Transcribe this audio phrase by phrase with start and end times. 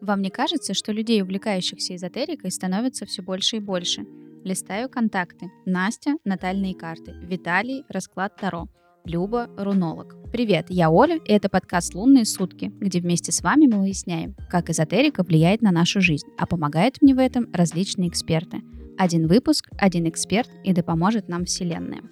[0.00, 4.06] Вам не кажется, что людей, увлекающихся эзотерикой, становится все больше и больше?
[4.44, 5.50] Листаю контакты.
[5.66, 7.14] Настя– натальные карты.
[7.22, 8.68] Виталий– расклад Таро.
[9.04, 10.14] Люба– рунолог.
[10.30, 14.70] Привет, я Оля, и это подкаст «Лунные сутки», где вместе с вами мы выясняем, как
[14.70, 18.62] эзотерика влияет на нашу жизнь, а помогают мне в этом различные эксперты.
[18.98, 22.02] Один выпуск, один эксперт, и да поможет нам Вселенная.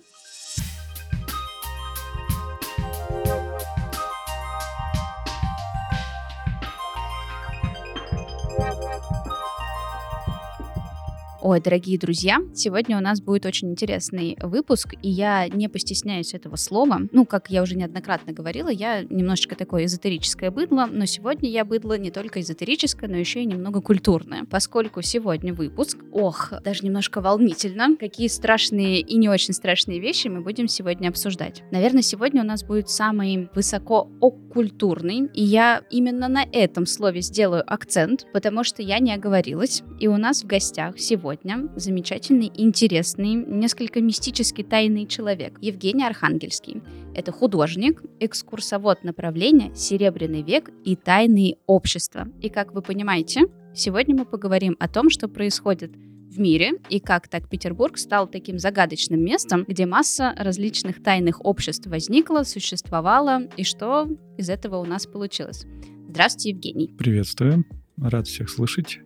[11.48, 16.56] Ой, дорогие друзья, сегодня у нас будет очень интересный выпуск, и я не постесняюсь этого
[16.56, 17.02] слова.
[17.12, 21.96] Ну, как я уже неоднократно говорила, я немножечко такое эзотерическое быдло, но сегодня я быдло
[21.98, 27.96] не только эзотерическое, но еще и немного культурное, поскольку сегодня выпуск, ох, даже немножко волнительно,
[27.96, 31.62] какие страшные и не очень страшные вещи мы будем сегодня обсуждать.
[31.70, 37.62] Наверное, сегодня у нас будет самый высоко оккультурный, и я именно на этом слове сделаю
[37.72, 43.34] акцент, потому что я не оговорилась, и у нас в гостях сегодня сегодня замечательный, интересный,
[43.34, 46.82] несколько мистически тайный человек Евгений Архангельский.
[47.14, 52.28] Это художник, экскурсовод направления «Серебряный век» и «Тайные общества».
[52.40, 53.42] И как вы понимаете,
[53.74, 58.58] сегодня мы поговорим о том, что происходит в мире и как так Петербург стал таким
[58.58, 64.08] загадочным местом, где масса различных тайных обществ возникла, существовала и что
[64.38, 65.66] из этого у нас получилось.
[66.08, 66.94] Здравствуйте, Евгений.
[66.96, 67.64] Приветствую.
[67.98, 69.00] Рад всех слышать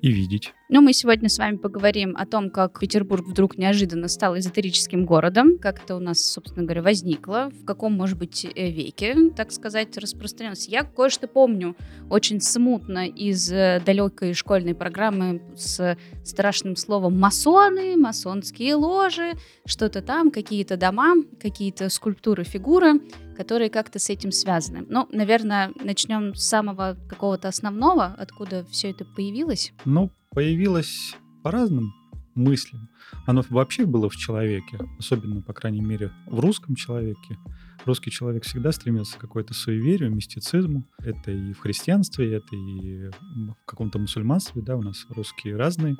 [0.00, 0.52] и видеть.
[0.70, 5.58] Ну, мы сегодня с вами поговорим о том, как Петербург вдруг неожиданно стал эзотерическим городом,
[5.58, 9.96] как это у нас, собственно говоря, возникло, в каком, может быть, э, веке, так сказать,
[9.98, 10.66] распространилось.
[10.66, 11.76] Я кое-что помню
[12.10, 19.34] очень смутно из э, далекой школьной программы с страшным словом масоны, масонские ложи,
[19.66, 23.00] что-то там, какие-то дома, какие-то скульптуры, фигуры,
[23.34, 24.84] которые как-то с этим связаны.
[24.88, 29.72] Ну, наверное, начнем с самого какого-то основного, откуда все это появилось.
[29.84, 31.92] Ну, появилось по разным
[32.34, 32.88] мыслям.
[33.26, 37.38] Оно вообще было в человеке, особенно, по крайней мере, в русском человеке.
[37.84, 40.84] Русский человек всегда стремился к какой-то суеверию, мистицизму.
[40.98, 45.96] Это и в христианстве, это и в каком-то мусульманстве, да, у нас русские разные.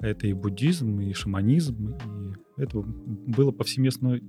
[0.00, 4.20] Это и буддизм, и шаманизм, и это было повсеместно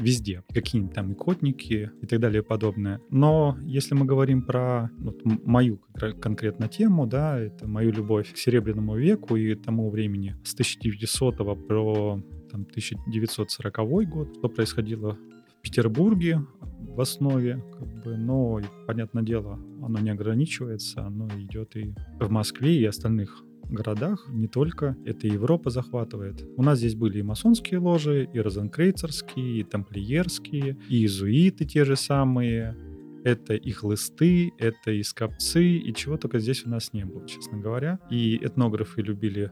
[0.00, 0.42] везде.
[0.52, 3.00] Какие-нибудь там икотники и так далее и подобное.
[3.10, 5.80] Но если мы говорим про вот, мою
[6.20, 12.22] конкретно тему, да, это мою любовь к Серебряному веку и тому времени с 1900 по
[12.50, 15.18] там, 1940 год, что происходило
[15.58, 21.94] в Петербурге в основе, как бы, но, понятное дело, оно не ограничивается, оно идет и
[22.20, 24.96] в Москве, и остальных городах, не только.
[25.04, 26.44] Это Европа захватывает.
[26.56, 31.96] У нас здесь были и масонские ложи, и розенкрейцерские, и тамплиерские, и иезуиты те же
[31.96, 32.76] самые.
[33.24, 37.58] Это и хлысты, это и скопцы, и чего только здесь у нас не было, честно
[37.58, 37.98] говоря.
[38.10, 39.50] И этнографы любили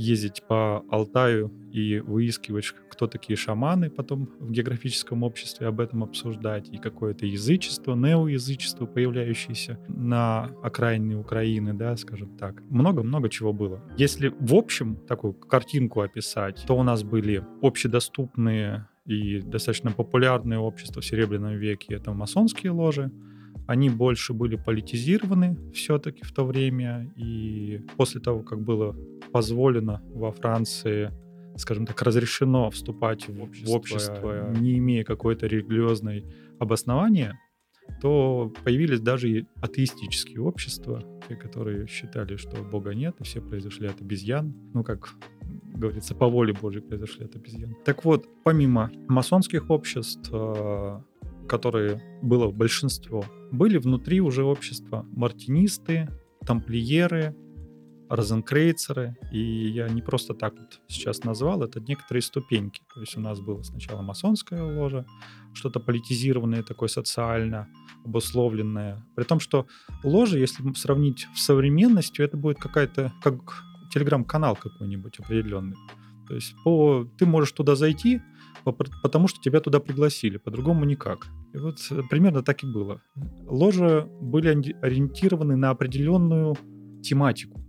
[0.00, 6.68] ездить по Алтаю и выискивать, кто такие шаманы потом в географическом обществе, об этом обсуждать,
[6.70, 12.62] и какое-то язычество, неоязычество, появляющееся на окраине Украины, да, скажем так.
[12.70, 13.82] Много-много чего было.
[13.98, 21.02] Если в общем такую картинку описать, то у нас были общедоступные и достаточно популярные общества
[21.02, 21.94] в Серебряном веке.
[21.94, 23.10] Это масонские ложи,
[23.70, 28.96] они больше были политизированы все-таки в то время, и после того, как было
[29.30, 31.12] позволено во Франции
[31.56, 36.24] скажем так, разрешено вступать в общество, в общество не имея какой-то религиозной
[36.58, 37.38] обоснования,
[38.00, 43.88] то появились даже и атеистические общества, те, которые считали, что Бога нет, и все произошли
[43.88, 44.52] от обезьян.
[44.74, 45.10] Ну, как
[45.74, 47.76] говорится, по воле Божьей произошли от обезьян.
[47.84, 51.00] Так вот, помимо масонских обществ, э,
[51.50, 56.08] которые было большинство, были внутри уже общества мартинисты,
[56.46, 57.34] тамплиеры,
[58.08, 62.82] розенкрейцеры, и я не просто так вот сейчас назвал, это некоторые ступеньки.
[62.94, 65.04] То есть у нас было сначала масонская ложа,
[65.52, 67.66] что-то политизированное такое социально
[68.04, 69.04] обусловленное.
[69.16, 69.66] При том, что
[70.04, 75.76] ложа, если сравнить в современностью, это будет какая-то, как телеграм-канал какой-нибудь определенный.
[76.28, 78.22] То есть по, ты можешь туда зайти,
[78.64, 81.26] потому что тебя туда пригласили, по-другому никак.
[81.54, 83.00] И вот э, примерно так и было.
[83.46, 84.48] Ложи были
[84.82, 86.56] ориентированы на определенную
[87.02, 87.60] тематику.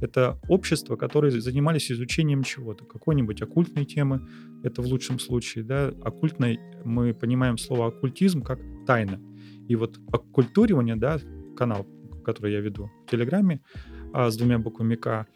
[0.00, 4.26] Это общество, которые занимались изучением чего-то, какой-нибудь оккультной темы,
[4.62, 9.20] это в лучшем случае, да, оккультной, мы понимаем слово оккультизм как тайна.
[9.68, 11.18] И вот оккультуривание, да,
[11.56, 11.86] канал,
[12.24, 13.60] который я веду в Телеграме
[14.12, 15.26] а, с двумя буквами К,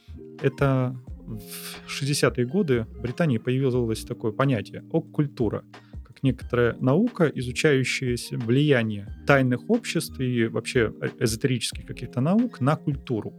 [0.41, 5.65] это в 60-е годы в Британии появилось такое понятие оккультура,
[6.05, 13.35] как некоторая наука, изучающая влияние тайных обществ и вообще э, эзотерических каких-то наук на культуру.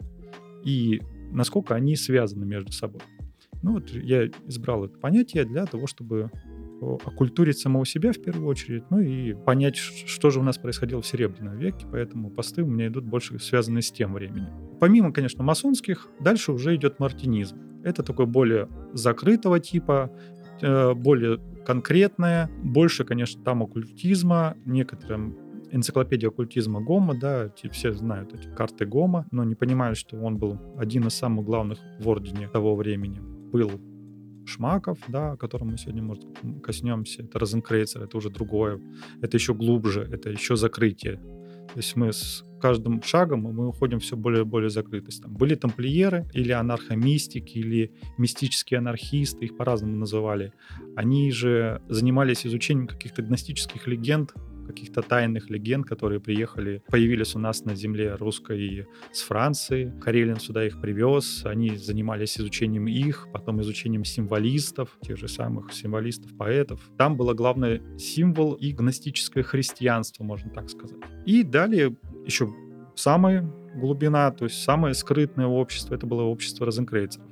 [0.63, 1.01] И
[1.31, 3.01] насколько они связаны между собой.
[3.61, 6.29] Ну вот я избрал это понятие для того, чтобы
[7.05, 11.07] окультурить самого себя в первую очередь, ну и понять, что же у нас происходило в
[11.07, 14.49] Серебряном веке, поэтому посты у меня идут больше связанные с тем временем.
[14.79, 17.57] Помимо, конечно, масонских, дальше уже идет мартинизм.
[17.83, 20.11] Это такой более закрытого типа,
[20.61, 25.37] э, более конкретное, больше, конечно, там оккультизма, некоторым
[25.71, 30.59] энциклопедия оккультизма Гома, да, все знают эти карты Гома, но не понимают, что он был
[30.77, 33.19] один из самых главных в ордене того времени.
[33.21, 33.71] Был
[34.45, 36.25] Шмаков, да, о котором мы сегодня, может,
[36.61, 37.23] коснемся.
[37.23, 38.79] Это Розенкрейцер, это уже другое.
[39.21, 41.17] Это еще глубже, это еще закрытие.
[41.73, 45.23] То есть мы с каждым шагом мы уходим все более и более закрытость.
[45.23, 50.53] Там были тамплиеры или анархомистики, или мистические анархисты, их по-разному называли.
[50.95, 54.33] Они же занимались изучением каких-то гностических легенд,
[54.65, 59.93] каких-то тайных легенд, которые приехали, появились у нас на земле русской с Франции.
[60.01, 66.35] Карелин сюда их привез, они занимались изучением их, потом изучением символистов, тех же самых символистов,
[66.37, 66.81] поэтов.
[66.97, 70.97] Там было главное символ и гностическое христианство, можно так сказать.
[71.25, 71.95] И далее
[72.25, 72.53] еще
[72.95, 73.41] самая
[73.75, 77.27] глубина, то есть самое скрытное общество, это было общество розенкрейцеров.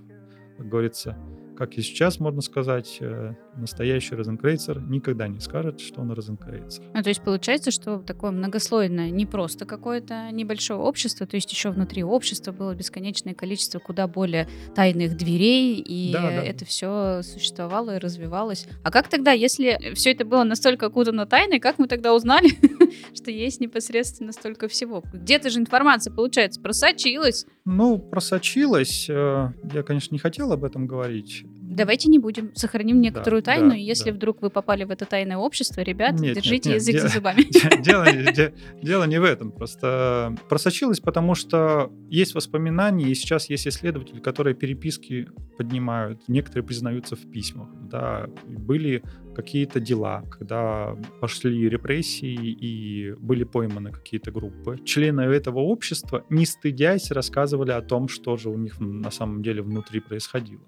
[0.58, 1.18] Как говорится,
[1.58, 6.84] как и сейчас можно сказать, э, настоящий розенкрейцер никогда не скажет, что он розенкрейцер.
[6.94, 11.72] Ну, то есть получается, что такое многослойное, не просто какое-то небольшое общество, то есть еще
[11.72, 16.44] внутри общества было бесконечное количество куда более тайных дверей, и да, да.
[16.44, 18.68] это все существовало и развивалось.
[18.84, 22.50] А как тогда, если все это было настолько окутано тайной, как мы тогда узнали,
[23.16, 25.04] что есть непосредственно столько всего?
[25.14, 27.46] Где-то же информация, получается, просочилась.
[27.66, 29.08] Ну, просочилась.
[29.10, 31.46] Э, я, конечно, не хотел об этом говорить.
[31.76, 34.16] Давайте не будем, сохраним некоторую да, тайну, да, и если да.
[34.16, 37.08] вдруг вы попали в это тайное общество, ребят, нет, держите нет, нет, язык де- за
[37.08, 37.82] зубами.
[37.82, 43.68] Дело, де- дело не в этом, просто просочилось, потому что есть воспоминания, и сейчас есть
[43.68, 49.02] исследователи, которые переписки поднимают, некоторые признаются в письмах, да, были
[49.34, 54.78] какие-то дела, когда пошли репрессии и были пойманы какие-то группы.
[54.84, 59.62] Члены этого общества, не стыдясь, рассказывали о том, что же у них на самом деле
[59.62, 60.68] внутри происходило.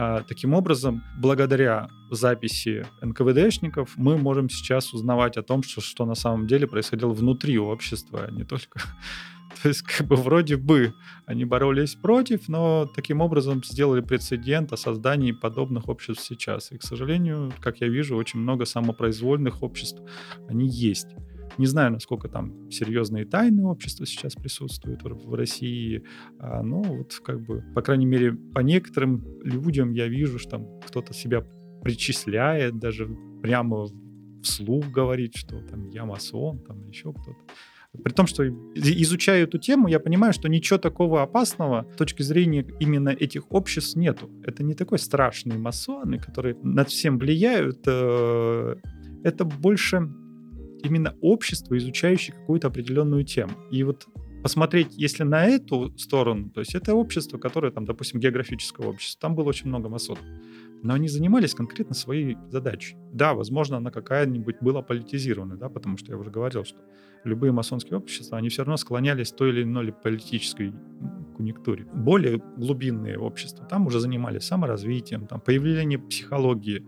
[0.00, 6.14] А, таким образом, благодаря записи НКВДшников мы можем сейчас узнавать о том, что, что на
[6.14, 8.80] самом деле происходило внутри общества, а не только...
[9.62, 10.94] То есть, как бы вроде бы
[11.26, 16.70] они боролись против, но таким образом сделали прецедент о создании подобных обществ сейчас.
[16.70, 20.00] И, к сожалению, как я вижу, очень много самопроизвольных обществ,
[20.48, 21.08] они есть.
[21.58, 26.04] Не знаю, насколько там серьезные тайны общества сейчас присутствуют в России,
[26.38, 30.80] а, но вот как бы, по крайней мере, по некоторым людям я вижу, что там
[30.86, 31.44] кто-то себя
[31.82, 33.08] причисляет, даже
[33.42, 33.86] прямо
[34.42, 37.38] вслух говорит, что там я масон, там еще кто-то.
[38.04, 42.66] При том, что изучая эту тему, я понимаю, что ничего такого опасного с точки зрения
[42.80, 44.30] именно этих обществ нету.
[44.44, 47.80] Это не такой страшный масоны, которые над всем влияют.
[47.86, 48.76] Э,
[49.24, 50.08] это больше
[50.82, 53.52] именно общество, изучающее какую-то определенную тему.
[53.70, 54.06] И вот
[54.42, 59.34] посмотреть, если на эту сторону, то есть это общество, которое там, допустим, географическое общество, там
[59.34, 60.22] было очень много масонов,
[60.82, 62.96] но они занимались конкретно своей задачей.
[63.12, 66.78] Да, возможно, она какая-нибудь была политизирована, да, потому что я уже говорил, что
[67.24, 70.72] любые масонские общества, они все равно склонялись к той или иной политической
[71.36, 71.84] конъюнктуре.
[71.92, 76.86] Более глубинные общества там уже занимались саморазвитием, там появление психологии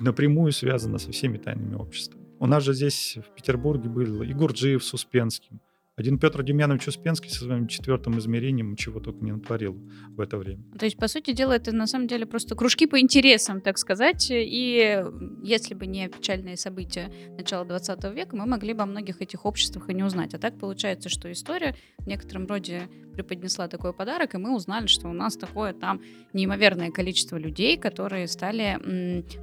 [0.00, 2.19] напрямую связано со всеми тайными обществами.
[2.40, 5.60] У нас же здесь в Петербурге был и Гурджиев с Успенским.
[6.00, 9.78] Один Петр Демьянович Успенский со своим четвертым измерением чего только не натворил
[10.16, 10.64] в это время.
[10.78, 14.28] То есть, по сути дела, это на самом деле просто кружки по интересам, так сказать.
[14.30, 15.04] И
[15.42, 19.90] если бы не печальные события начала 20 века, мы могли бы о многих этих обществах
[19.90, 20.32] и не узнать.
[20.32, 25.08] А так получается, что история в некотором роде преподнесла такой подарок, и мы узнали, что
[25.08, 26.00] у нас такое там
[26.32, 28.78] неимоверное количество людей, которые стали,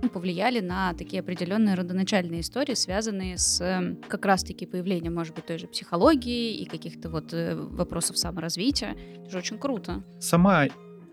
[0.01, 3.61] ну, повлияли на такие определенные родоначальные истории, связанные с
[4.07, 8.95] как раз-таки появлением, может быть, той же психологии и каких-то вот э, вопросов саморазвития.
[9.15, 10.03] Это же очень круто.
[10.19, 10.67] Сама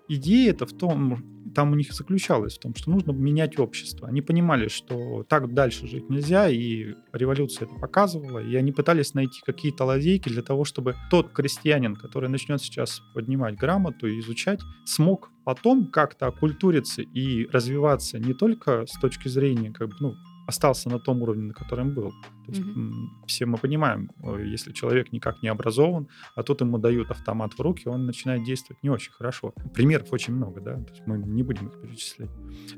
[0.08, 4.08] идея это в том, там у них заключалось в том, что нужно менять общество.
[4.08, 9.40] Они понимали, что так дальше жить нельзя, и революция это показывала, и они пытались найти
[9.44, 15.30] какие-то лазейки для того, чтобы тот крестьянин, который начнет сейчас поднимать грамоту и изучать, смог
[15.44, 20.14] потом как-то окультуриться и развиваться не только с точки зрения как бы, ну,
[20.46, 22.10] остался на том уровне, на котором был.
[22.46, 22.92] То есть, mm-hmm.
[23.26, 24.10] Все мы понимаем,
[24.44, 28.82] если человек никак не образован, а тут ему дают автомат в руки, он начинает действовать
[28.82, 29.54] не очень хорошо.
[29.72, 32.30] Примеров очень много, да, то есть мы не будем их перечислять.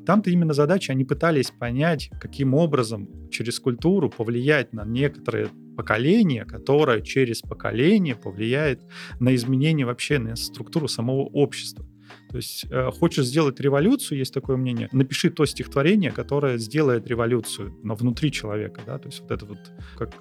[0.04, 7.02] Там-то именно задача, они пытались понять, каким образом через культуру повлиять на некоторые поколения, которое
[7.02, 8.80] через поколение повлияет
[9.20, 11.84] на изменение вообще на структуру самого общества.
[12.30, 17.76] То есть э, хочешь сделать революцию, есть такое мнение, напиши то стихотворение, которое сделает революцию,
[17.82, 19.58] но внутри человека, да, то есть вот это вот,
[19.96, 20.14] как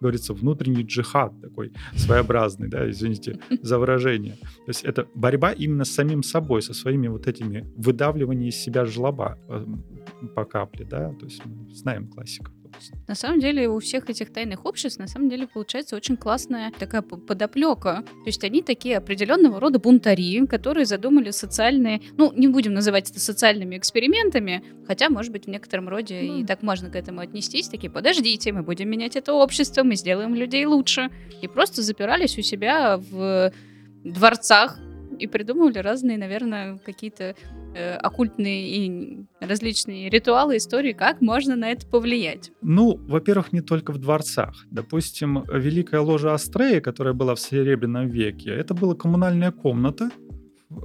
[0.00, 4.34] говорится, внутренний джихад такой своеобразный, да, извините за выражение.
[4.34, 8.84] То есть это борьба именно с самим собой, со своими вот этими выдавливанием из себя
[8.84, 9.64] жлоба э,
[10.34, 12.52] по капле, да, то есть мы знаем классиков.
[13.08, 17.02] На самом деле у всех этих тайных обществ на самом деле получается очень классная такая
[17.02, 18.04] подоплека.
[18.04, 23.20] То есть они такие определенного рода бунтари, которые задумали социальные, ну не будем называть это
[23.20, 26.40] социальными экспериментами, хотя может быть в некотором роде mm.
[26.40, 30.34] и так можно к этому отнестись, такие подождите, мы будем менять это общество, мы сделаем
[30.34, 31.10] людей лучше.
[31.42, 33.52] И просто запирались у себя в
[34.04, 34.78] дворцах
[35.18, 37.34] и придумывали разные, наверное, какие-то
[37.76, 42.50] э, оккультные и различные ритуалы, истории, как можно на это повлиять.
[42.62, 44.54] Ну, во-первых, не только в дворцах.
[44.70, 50.10] Допустим, Великая ложа Астрея, которая была в Серебряном веке, это была коммунальная комната,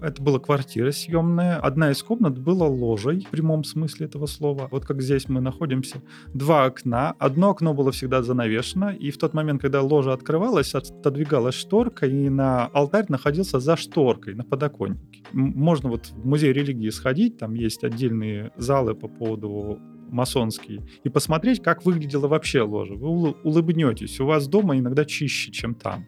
[0.01, 1.57] это была квартира съемная.
[1.57, 4.67] Одна из комнат была ложей, в прямом смысле этого слова.
[4.71, 6.01] Вот как здесь мы находимся.
[6.33, 7.15] Два окна.
[7.19, 12.29] Одно окно было всегда занавешено, и в тот момент, когда ложа открывалась, отодвигалась шторка, и
[12.29, 15.23] на алтарь находился за шторкой, на подоконнике.
[15.33, 19.79] Можно вот в музей религии сходить, там есть отдельные залы по поводу
[20.11, 22.93] масонский, и посмотреть, как выглядела вообще ложа.
[22.93, 24.19] Вы улыбнетесь.
[24.19, 26.05] У вас дома иногда чище, чем там.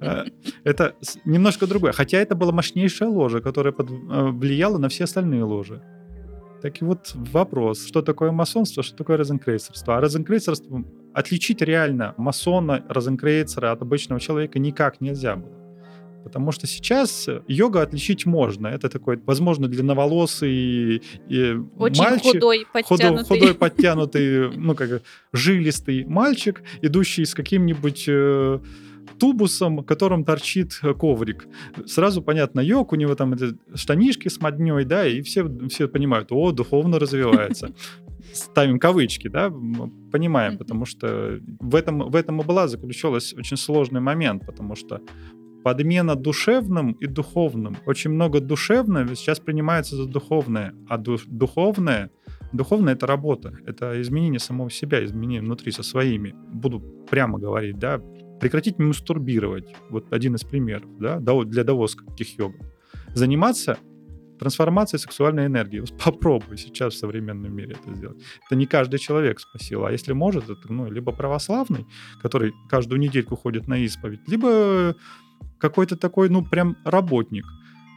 [0.00, 0.24] Э,
[0.64, 1.92] это немножко другое.
[1.92, 5.82] Хотя это была мощнейшая ложа, которая под, э, влияла на все остальные ложи.
[6.62, 9.96] Так и вот вопрос, что такое масонство, что такое розенкрейцерство.
[9.96, 15.59] А розенкрейцерство отличить реально масона, розенкрейцера от обычного человека никак нельзя было.
[16.24, 18.68] Потому что сейчас йога отличить можно.
[18.68, 21.00] Это такой, возможно, длинноволосый и
[21.78, 23.24] Очень мальчик, худой, подтянутый.
[23.24, 28.58] худой, подтянутый, ну как жилистый мальчик, идущий с каким-нибудь э,
[29.18, 31.46] тубусом, которым торчит коврик.
[31.86, 33.34] Сразу понятно, йог, у него там
[33.74, 37.72] штанишки с модней, да, и все, все понимают, о, духовно развивается.
[38.32, 39.50] Ставим кавычки, да,
[40.12, 45.00] понимаем, потому что в этом, в этом и была заключалась очень сложный момент, потому что
[45.62, 47.76] подмена душевным и духовным.
[47.86, 52.10] Очень много душевного сейчас принимается за духовное, а ду- духовное,
[52.52, 56.34] духовное это работа, это изменение самого себя, изменение внутри со своими.
[56.52, 58.00] Буду прямо говорить, да,
[58.40, 59.74] прекратить мастурбировать.
[59.90, 62.66] Вот один из примеров, да, для даосских йогов.
[63.14, 63.78] Заниматься
[64.40, 65.84] трансформацией сексуальной энергии.
[66.04, 68.22] Попробуй сейчас в современном мире это сделать.
[68.46, 69.84] Это не каждый человек спасил.
[69.84, 71.86] А если может, это ну, либо православный,
[72.22, 74.96] который каждую недельку ходит на исповедь, либо
[75.60, 77.44] какой-то такой, ну, прям работник.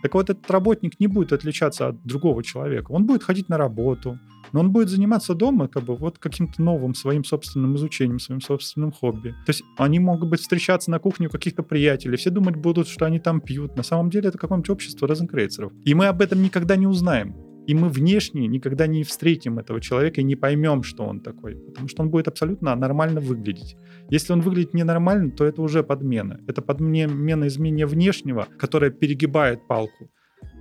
[0.01, 2.91] Так вот, этот работник не будет отличаться от другого человека.
[2.91, 4.19] Он будет ходить на работу,
[4.51, 8.91] но он будет заниматься дома как бы вот каким-то новым своим собственным изучением, своим собственным
[8.91, 9.29] хобби.
[9.45, 13.05] То есть они могут быть встречаться на кухне у каких-то приятелей, все думать будут, что
[13.05, 13.75] они там пьют.
[13.77, 15.71] На самом деле это какое-нибудь общество розенкрейцеров.
[15.85, 17.35] И мы об этом никогда не узнаем.
[17.67, 21.87] И мы внешне никогда не встретим этого человека и не поймем, что он такой, потому
[21.87, 23.77] что он будет абсолютно нормально выглядеть.
[24.09, 26.39] Если он выглядит ненормально, то это уже подмена.
[26.47, 30.09] Это подмена изменения внешнего, которая перегибает палку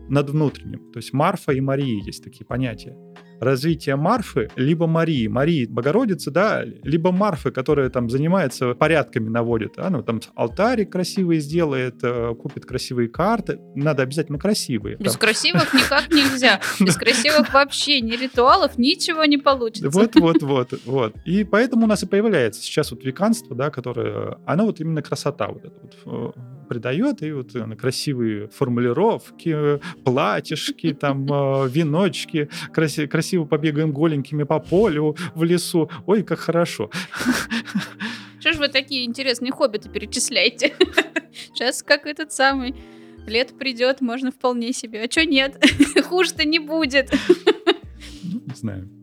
[0.08, 0.92] над внутренним.
[0.92, 2.96] То есть Марфа и Мария есть такие понятия
[3.42, 5.26] развитие Марфы, либо Марии.
[5.26, 9.78] Марии Богородицы, да, либо Марфы, которая там занимается порядками, наводит.
[9.78, 13.58] Она ну, там алтарик красивый сделает, э, купит красивые карты.
[13.74, 14.96] Надо обязательно красивые.
[14.96, 15.20] Без там.
[15.20, 16.60] красивых никак нельзя.
[16.80, 19.90] Без красивых вообще ни ритуалов, ничего не получится.
[19.90, 21.14] Вот, вот, вот, вот.
[21.24, 25.48] И поэтому у нас и появляется сейчас вот веканство, да, которое, оно вот именно красота
[25.48, 26.40] вот эта вот э,
[26.72, 31.26] придает, и вот э, красивые формулировки, платьишки, там,
[31.68, 35.90] веночки, красивые красиво побегаем голенькими по полю, в лесу.
[36.06, 36.90] Ой, как хорошо.
[38.40, 40.74] Что ж вы такие интересные хоббиты перечисляете?
[41.32, 42.74] Сейчас как этот самый
[43.26, 45.04] лет придет, можно вполне себе.
[45.04, 45.62] А что нет?
[46.04, 47.12] Хуже-то не будет.
[48.22, 49.01] Ну, не знаю.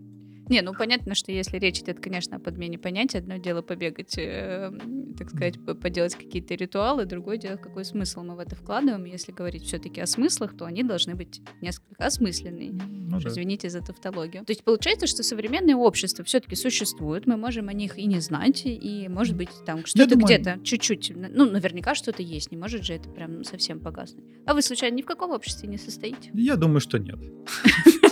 [0.50, 4.72] Не, ну понятно, что если речь идет, конечно, о подмене понятия, одно дело побегать, э,
[5.18, 9.06] так сказать, поделать какие-то ритуалы, другое дело, какой смысл мы в это вкладываем.
[9.06, 12.72] Если говорить все-таки о смыслах, то они должны быть несколько осмысленные.
[12.72, 13.30] Ну, да.
[13.30, 14.44] Извините за тавтологию.
[14.44, 18.64] То есть получается, что современное общество все-таки существует, мы можем о них и не знать,
[18.66, 23.10] и, может быть, там что-то где-то чуть-чуть, ну, наверняка что-то есть, не может же это
[23.10, 24.26] прям совсем погаснуть.
[24.46, 26.32] А вы, случайно, ни в каком обществе не состоите?
[26.34, 27.20] Я думаю, что нет.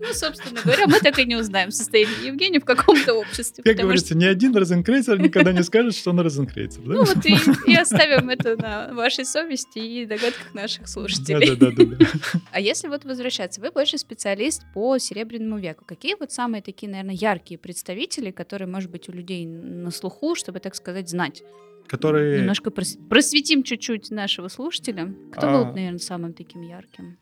[0.00, 3.64] Ну, собственно говоря, мы так и не узнаем состояние Евгения в каком-то обществе.
[3.64, 4.16] Как говорится, что...
[4.16, 6.82] ни один розенкрейцер никогда не скажет, что он розенкрейцер.
[6.82, 6.94] Да?
[6.94, 7.36] Ну вот и,
[7.70, 11.56] и оставим это на вашей совести и догадках наших слушателей.
[11.56, 12.06] Да-да-да.
[12.50, 15.84] А если вот возвращаться, вы больше специалист по Серебряному веку.
[15.84, 20.60] Какие вот самые такие, наверное, яркие представители, которые, может быть, у людей на слуху, чтобы,
[20.60, 21.42] так сказать, знать?
[21.86, 22.38] Которые...
[22.38, 25.14] Немножко просветим чуть-чуть нашего слушателя.
[25.32, 25.52] Кто а...
[25.52, 27.18] был, наверное, самым таким ярким?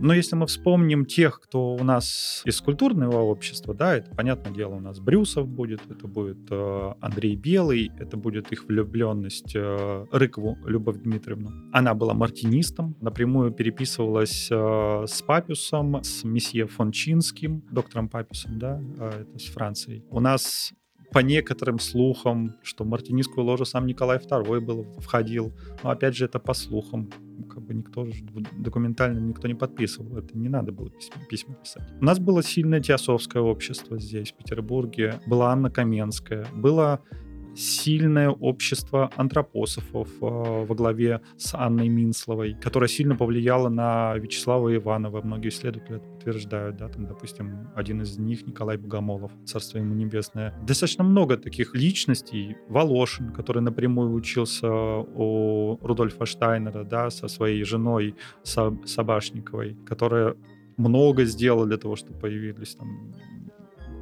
[0.00, 4.76] Но если мы вспомним тех, кто у нас из культурного общества, да, это, понятное дело,
[4.76, 10.56] у нас Брюсов будет, это будет э, Андрей Белый, это будет их влюбленность э, Рыкову
[10.64, 11.50] Любовь Дмитриевну.
[11.72, 18.80] Она была мартинистом, напрямую переписывалась э, с Папюсом, с месье фон Чинским, доктором Папюсом, да,
[18.98, 20.04] э, это с Францией.
[20.10, 20.72] У нас
[21.12, 25.52] по некоторым слухам, что в мартинистскую ложу сам Николай II был, входил.
[25.82, 27.10] Но опять же, это по слухам.
[27.48, 28.06] Как бы никто
[28.52, 30.18] документально никто не подписывал.
[30.18, 31.88] Это не надо было письма, письма писать.
[32.00, 35.20] У нас было сильное теософское общество здесь, в Петербурге.
[35.26, 36.46] Была Анна Каменская.
[36.54, 37.00] Было
[37.58, 45.20] сильное общество антропософов э, во главе с Анной Минсловой, которая сильно повлияла на Вячеслава Иванова.
[45.22, 50.54] Многие исследователи это подтверждают, да, там, допустим, один из них Николай Богомолов, царство ему небесное.
[50.66, 52.56] Достаточно много таких личностей.
[52.68, 60.36] Волошин, который напрямую учился у Рудольфа Штайнера, да, со своей женой Сабашниковой, которая
[60.76, 63.12] много сделала для того, чтобы появились там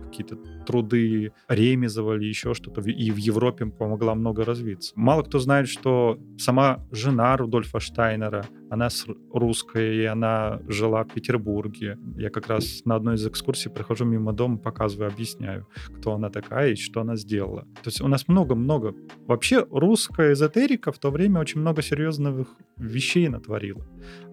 [0.06, 4.92] какие-то труды Ремезова или еще что-то, и в Европе помогла много развиться.
[4.96, 8.88] Мало кто знает, что сама жена Рудольфа Штайнера, она
[9.32, 11.98] русская, и она жила в Петербурге.
[12.16, 16.72] Я как раз на одной из экскурсий прохожу мимо дома, показываю, объясняю, кто она такая
[16.72, 17.62] и что она сделала.
[17.82, 18.94] То есть у нас много-много.
[19.26, 23.86] Вообще русская эзотерика в то время очень много серьезных вещей натворила.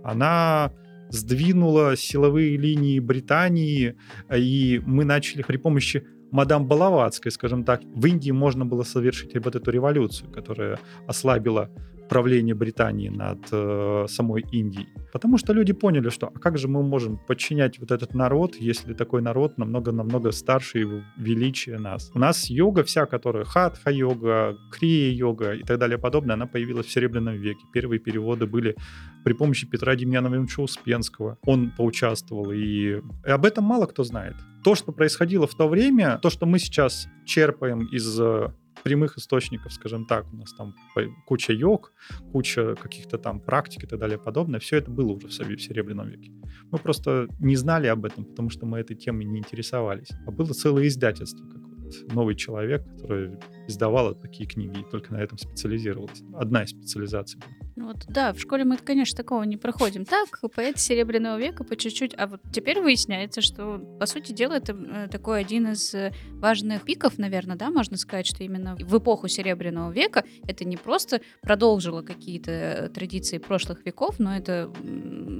[0.03, 0.71] Она
[1.13, 3.95] сдвинула силовые линии Британии,
[4.35, 9.55] и мы начали при помощи мадам Балаватской, скажем так, в Индии можно было совершить вот
[9.55, 11.69] эту революцию, которая ослабила
[12.09, 14.87] правление Британии над э, самой Индией.
[15.11, 18.93] Потому что люди поняли, что а как же мы можем подчинять вот этот народ, если
[18.93, 22.11] такой народ намного-намного старше и величие нас.
[22.13, 27.35] У нас йога вся, которая хатха-йога, крия-йога и так далее подобное, она появилась в Серебряном
[27.35, 27.65] веке.
[27.73, 28.75] Первые переводы были
[29.23, 31.37] при помощи Петра Демьяновича Успенского.
[31.45, 34.35] Он поучаствовал, и, и об этом мало кто знает.
[34.63, 38.49] То, что происходило в то время, то, что мы сейчас черпаем из э,
[38.83, 40.75] прямых источников, скажем так, у нас там
[41.25, 41.93] куча йог,
[42.31, 46.31] куча каких-то там практик и так далее подобное, все это было уже в Серебряном веке.
[46.71, 50.09] Мы просто не знали об этом, потому что мы этой темой не интересовались.
[50.27, 55.21] А было целое издательство, как вот новый человек, который издавала такие книги и только на
[55.21, 56.21] этом специализировалась.
[56.33, 57.62] Одна из специализаций была.
[57.75, 60.05] Ну вот, да, в школе мы, конечно, такого не проходим.
[60.05, 62.13] Так, поэт Серебряного века по чуть-чуть.
[62.17, 66.83] А вот теперь выясняется, что, по сути дела, это э, такой один из э, важных
[66.83, 72.03] пиков, наверное, да, можно сказать, что именно в эпоху Серебряного века это не просто продолжило
[72.03, 74.71] какие-то э, традиции прошлых веков, но это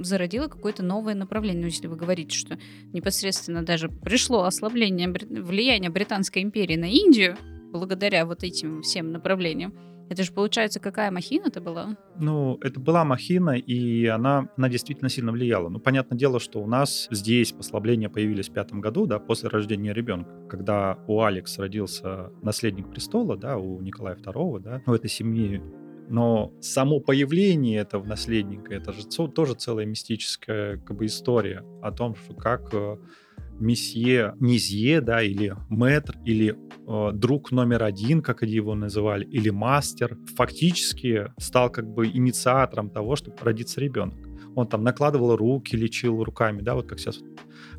[0.02, 1.60] зародило какое-то новое направление.
[1.60, 2.58] Ну, если вы говорите, что
[2.92, 7.36] непосредственно даже пришло ослабление влияния Британской империи на Индию,
[7.70, 9.72] благодаря вот этим всем направлениям,
[10.08, 11.96] это же получается, какая махина это была?
[12.16, 15.68] Ну, это была махина, и она, она действительно сильно влияла.
[15.68, 19.92] Ну, понятное дело, что у нас здесь послабления появились в пятом году, да, после рождения
[19.92, 20.30] ребенка.
[20.48, 25.62] Когда у Алекс родился наследник престола, да, у Николая II, да, у этой семьи
[26.08, 32.14] но само появление этого наследника, это же тоже целая мистическая как бы, история о том,
[32.14, 32.98] что как э,
[33.60, 39.50] месье Низье, да, или мэтр, или э, друг номер один, как они его называли, или
[39.50, 44.18] мастер, фактически стал как бы инициатором того, чтобы родиться ребенок.
[44.56, 47.20] Он там накладывал руки, лечил руками, да, вот как сейчас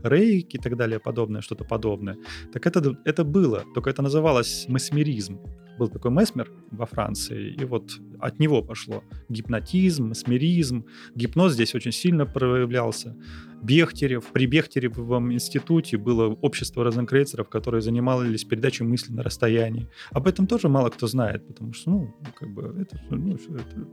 [0.03, 2.17] рейки и так далее, подобное, что-то подобное.
[2.51, 5.39] Так это, это было, только это называлось месмеризм
[5.77, 10.85] был такой Месмер во Франции, и вот от него пошло гипнотизм, месмеризм.
[11.15, 13.15] Гипноз здесь очень сильно проявлялся.
[13.61, 14.25] Бехтерев.
[14.31, 19.89] При Бехтеревом институте было общество розенкрейцеров, которые занимались передачей мысли на расстоянии.
[20.11, 23.87] Об этом тоже мало кто знает, потому что, ну, как бы, это, ну, это,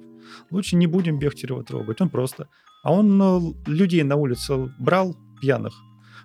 [0.50, 2.00] лучше не будем Бехтерева трогать.
[2.00, 2.48] Он просто...
[2.84, 5.72] А он ну, людей на улице брал пьяных,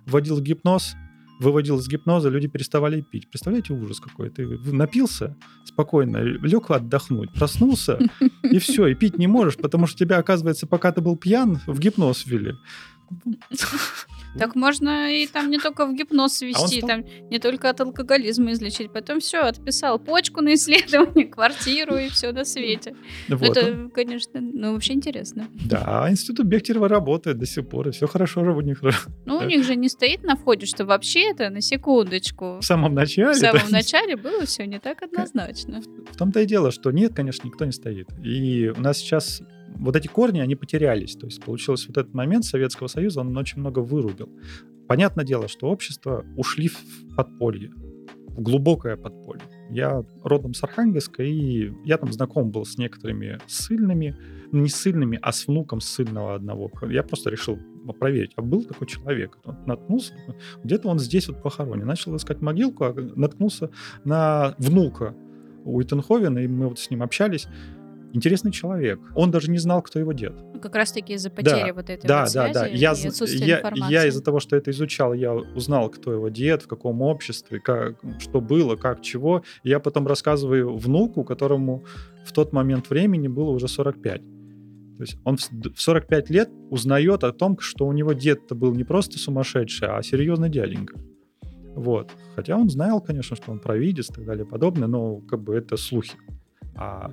[0.06, 0.94] вводил гипноз,
[1.38, 3.30] выводил из гипноза, люди переставали пить.
[3.30, 4.30] Представляете, ужас какой.
[4.30, 7.98] Ты напился спокойно, лег отдохнуть, проснулся,
[8.42, 11.78] и все, и пить не можешь, потому что тебя, оказывается, пока ты был пьян, в
[11.78, 12.54] гипноз ввели.
[14.36, 17.80] Так можно и там не только в гипноз А ввести, стал- там не только от
[17.80, 18.92] алкоголизма излечить.
[18.92, 22.94] Потом все, отписал почку на исследование, квартиру и все на свете.
[23.28, 23.64] Ну, Вот он.
[23.64, 25.48] Это, конечно, ну вообще интересно.
[25.64, 28.82] Да, а институт Бехтерева работает до сих пор, и все хорошо у них.
[29.24, 32.94] Ну, у них же не стоит на входе, что вообще это, на секундочку, В самом
[32.94, 33.32] начале.
[33.32, 35.80] в самом начале было все не так однозначно.
[36.12, 38.08] В том-то и дело, что нет, конечно, никто не стоит.
[38.24, 39.42] И у нас сейчас
[39.78, 41.16] вот эти корни, они потерялись.
[41.16, 44.28] То есть получилось вот этот момент Советского Союза, он очень много вырубил.
[44.86, 47.70] Понятное дело, что общество ушли в подполье,
[48.28, 49.42] в глубокое подполье.
[49.70, 54.16] Я родом с Архангельска, и я там знаком был с некоторыми ссыльными,
[54.50, 56.70] ну, не ссыльными, а с внуком ссыльного одного.
[56.88, 57.58] Я просто решил
[57.98, 59.38] проверить, а был такой человек.
[59.44, 60.14] Вот наткнулся,
[60.64, 61.86] где-то он здесь вот похоронен.
[61.86, 63.70] Начал искать могилку, а наткнулся
[64.04, 65.14] на внука
[65.64, 67.46] Уитенховена, и мы вот с ним общались.
[68.14, 68.98] Интересный человек.
[69.14, 70.32] Он даже не знал, кто его дед.
[70.54, 72.64] Ну, Как раз-таки из-за потери вот этой Да, вот да, да.
[72.64, 73.92] связи Я, и отсутствия я, информации.
[73.92, 77.96] я из-за того, что это изучал, я узнал, кто его дед, в каком обществе, как,
[78.18, 79.42] что было, как, чего.
[79.62, 81.84] И я потом рассказываю внуку, которому
[82.24, 84.20] в тот момент времени было уже 45.
[84.22, 88.54] То есть он в с- в 45 лет узнает о том, что у него дед-то
[88.54, 90.98] был не просто сумасшедший, а серьезный дяденька.
[91.76, 92.10] Вот.
[92.34, 95.54] Хотя он знал, конечно, что он провидец и так далее и подобное, но как бы
[95.54, 96.16] это слухи.
[96.74, 97.12] А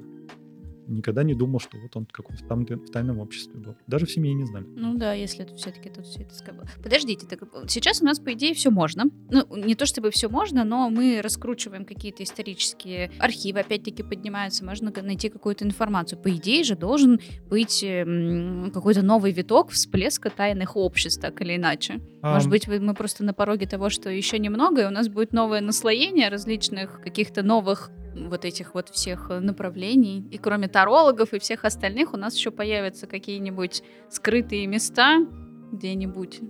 [0.88, 3.76] никогда не думал, что вот он какой-то там в тайном обществе был.
[3.88, 4.66] Даже в семье не знали.
[4.76, 6.68] Ну да, если это все-таки тут все это сказано.
[6.84, 9.06] Подождите, так э, сейчас у нас, по идее, все можно.
[9.30, 14.92] Ну, не то чтобы все можно, но мы раскручиваем какие-то исторические архивы, опять-таки поднимаются, можно
[15.02, 16.20] найти какую-то информацию.
[16.20, 17.20] По идее же должен
[17.50, 22.02] быть эм, какой-то новый виток всплеска тайных обществ, так или иначе.
[22.22, 25.34] Может Ам, быть, мы просто на пороге того, что еще немного, и у нас будет
[25.34, 30.28] новое наслоение различных каких-то новых вот этих вот всех э, направлений.
[30.32, 35.26] И кроме тарологов и всех остальных, у нас еще появятся какие-нибудь скрытые места
[35.72, 36.42] где-нибудь.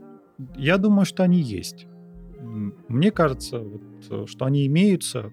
[0.55, 1.87] Я думаю, что они есть.
[2.41, 5.31] Мне кажется, вот, э, что они имеются,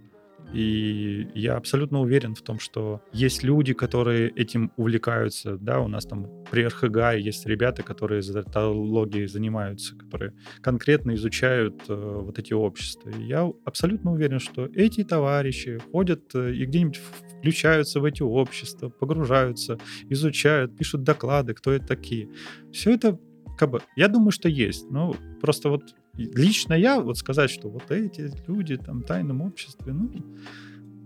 [0.52, 5.56] и я абсолютно уверен в том, что есть люди, которые этим увлекаются.
[5.56, 11.94] Да, у нас там при РХГ есть ребята, которые эзотерологией занимаются, которые конкретно изучают э,
[11.94, 13.10] вот эти общества.
[13.10, 17.00] И я абсолютно уверен, что эти товарищи ходят э, и где-нибудь
[17.38, 22.28] включаются в эти общества, погружаются, изучают, пишут доклады, кто это такие.
[22.72, 23.18] Все это
[23.56, 24.90] как бы, я думаю, что есть.
[24.90, 29.92] Ну, просто вот лично я вот сказать, что вот эти люди там в тайном обществе,
[29.92, 30.10] ну,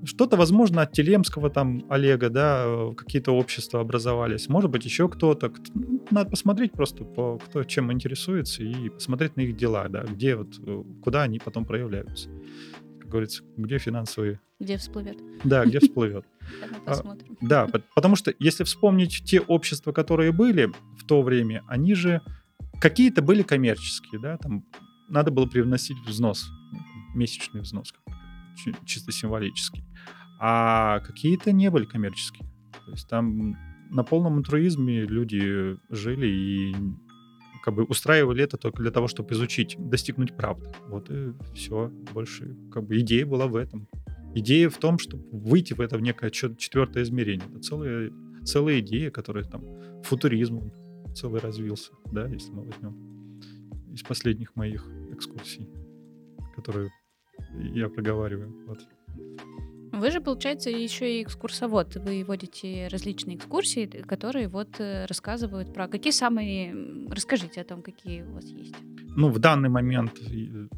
[0.04, 4.48] что-то, возможно, от Телемского там Олега, да, какие-то общества образовались.
[4.48, 5.48] Может быть, еще кто-то.
[5.48, 10.04] Кт- ну, Надо посмотреть просто, по, кто чем интересуется, и посмотреть на их дела, да,
[10.04, 12.28] где вот, э, куда они потом проявляются.
[13.00, 14.40] Как говорится, где финансовые...
[14.60, 15.18] Где всплывет?
[15.44, 16.24] Да, где всплывет.
[16.86, 17.36] А, посмотрим.
[17.40, 22.20] Да, пот- потому что если вспомнить те общества, которые были в то время, они же
[22.80, 24.64] какие-то были коммерческие, да, там
[25.08, 26.78] надо было привносить взнос, ну,
[27.14, 27.92] месячный взнос,
[28.84, 29.84] чисто символический.
[30.38, 32.48] А какие-то не были коммерческие.
[32.84, 33.56] То есть там
[33.90, 36.76] на полном альтруизме люди жили и
[37.62, 40.72] как бы устраивали это только для того, чтобы изучить, достигнуть правды.
[40.88, 41.88] Вот и все.
[42.12, 43.88] Больше как бы идея была в этом.
[44.34, 47.48] Идея в том, чтобы выйти в это в некое четвертое измерение.
[47.48, 48.12] Это целая,
[48.44, 49.62] целая идея, которая там
[50.04, 50.70] футуризм
[51.14, 53.15] целый развился, да, если мы возьмем
[53.96, 55.68] из последних моих экскурсий,
[56.54, 56.90] которые
[57.74, 58.54] я проговариваю.
[58.66, 58.78] Вот.
[59.92, 61.96] Вы же, получается, еще и экскурсовод.
[61.96, 65.88] Вы водите различные экскурсии, которые вот э, рассказывают про...
[65.88, 66.74] Какие самые...
[67.10, 68.74] Расскажите о том, какие у вас есть.
[69.16, 70.68] Ну, в данный момент э,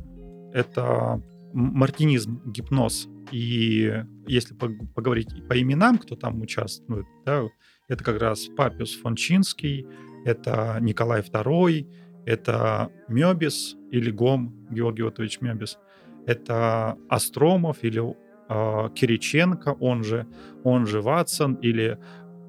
[0.52, 1.20] это
[1.52, 3.08] мартинизм, гипноз.
[3.32, 3.92] И
[4.28, 7.42] если пог- поговорить по именам, кто там участвует, да,
[7.88, 9.86] это как раз Папиус фон Чинский,
[10.24, 11.86] это Николай II,
[12.28, 15.78] это Мёбис или Гом Георгий Отович Мёбис,
[16.26, 20.26] это Остромов или э, Кириченко, он же,
[20.62, 21.98] он же Ватсон или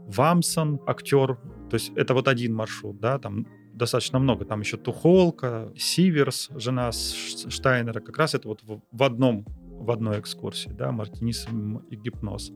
[0.08, 1.38] Вамсон, актер.
[1.70, 4.44] То есть это вот один маршрут, да, там достаточно много.
[4.44, 8.02] Там еще Тухолка, Сиверс, жена Штайнера.
[8.02, 9.46] Как раз это вот в, в одном
[9.80, 12.52] в одной экскурсии, да, мартинизм и гипноз.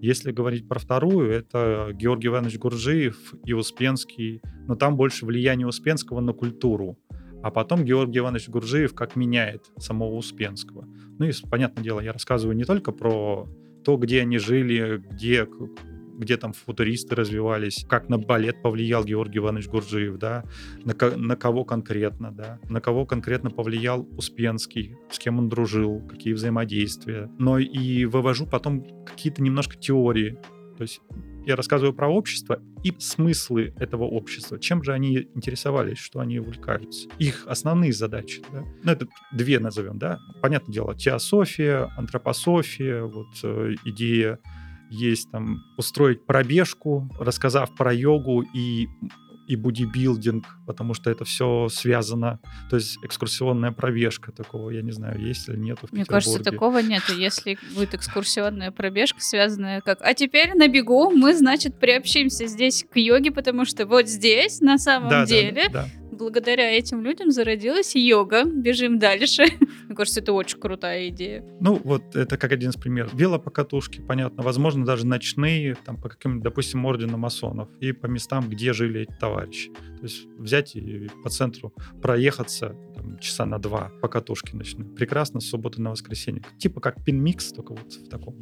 [0.00, 6.20] Если говорить про вторую, это Георгий Иванович Гуржиев и Успенский, но там больше влияние Успенского
[6.20, 6.98] на культуру.
[7.42, 10.86] А потом Георгий Иванович Гуржиев как меняет самого Успенского.
[11.18, 13.48] Ну и, понятное дело, я рассказываю не только про
[13.84, 15.46] то, где они жили, где,
[16.18, 20.44] где там футуристы развивались, как на балет повлиял Георгий Иванович Гуржиев, да,
[20.84, 26.00] на, ко- на кого конкретно, да, на кого конкретно повлиял Успенский, с кем он дружил,
[26.08, 27.30] какие взаимодействия.
[27.38, 30.38] Но и вывожу потом какие-то немножко теории.
[30.76, 31.00] То есть
[31.46, 34.58] я рассказываю про общество и смыслы этого общества.
[34.58, 37.08] Чем же они интересовались, что они увлекаются.
[37.18, 38.42] Их основные задачи.
[38.52, 38.64] Да?
[38.82, 40.18] Ну, это две назовем, да.
[40.42, 44.38] Понятное дело, теософия, антропософия, вот э, идея
[44.90, 48.88] есть там устроить пробежку, рассказав про йогу и
[49.46, 52.40] и бодибилдинг, потому что это все связано.
[52.68, 56.78] То есть экскурсионная пробежка такого, я не знаю, есть или нет в Мне кажется, такого
[56.78, 57.14] нету.
[57.14, 62.96] Если будет экскурсионная пробежка, связанная как «А теперь на бегу мы, значит, приобщимся здесь к
[62.96, 67.94] йоге, потому что вот здесь, на самом да, деле, да, да благодаря этим людям зародилась
[67.94, 68.44] йога.
[68.44, 69.44] Бежим дальше.
[69.86, 71.44] Мне кажется, это очень крутая идея.
[71.60, 73.14] Ну, вот это как один из примеров.
[73.14, 74.42] Велопокатушки, понятно.
[74.42, 77.68] Возможно, даже ночные, там, по каким допустим, орденам масонов.
[77.80, 79.70] И по местам, где жили эти товарищи.
[79.70, 84.86] То есть взять и по центру проехаться там, часа на два по катушке ночной.
[84.86, 86.42] Прекрасно, с субботы на воскресенье.
[86.58, 88.36] Типа как пин-микс, только вот в таком.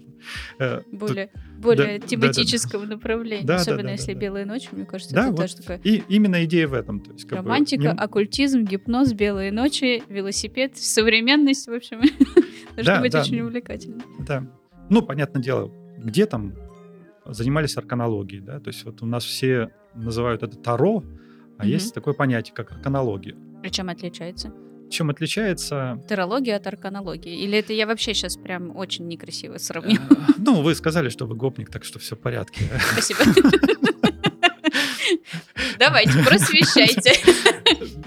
[0.59, 2.95] Э, более более да, тематического да, да.
[2.95, 3.47] направления.
[3.47, 5.81] Да, Особенно да, да, если да, белые ночи, мне кажется, да, это вот тоже такая...
[5.85, 7.01] И именно идея в этом.
[7.01, 7.89] То есть, как Романтика, не...
[7.89, 12.03] оккультизм, гипноз, белые ночи, велосипед, современность, в общем,
[12.77, 14.03] должно быть очень увлекательно.
[14.21, 14.47] Да.
[14.91, 16.55] Ну, понятное дело, где там
[17.25, 21.03] занимались арканологией, да, то есть вот у нас все называют это Таро,
[21.59, 23.35] а есть такое понятие, как арканология.
[23.63, 24.53] И чем отличается?
[24.91, 25.99] Чем отличается...
[26.09, 27.43] Терология от арканологии?
[27.43, 29.55] Или это я вообще сейчас прям очень некрасиво?
[29.55, 29.81] Э,
[30.37, 32.65] ну, вы сказали, что вы гопник, так что все в порядке.
[32.93, 33.21] Спасибо.
[35.79, 37.13] Давайте, просвещайте.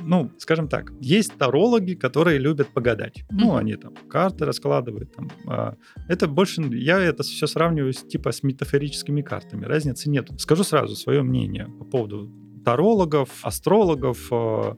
[0.09, 3.25] Ну, скажем так, есть тарологи, которые любят погадать.
[3.29, 5.13] Ну, они там карты раскладывают.
[5.13, 5.75] Там, а,
[6.07, 9.65] это больше, я это все сравниваю с, типа с метафорическими картами.
[9.65, 10.29] Разницы нет.
[10.37, 12.31] Скажу сразу свое мнение по поводу
[12.63, 14.77] тарологов, астрологов, а,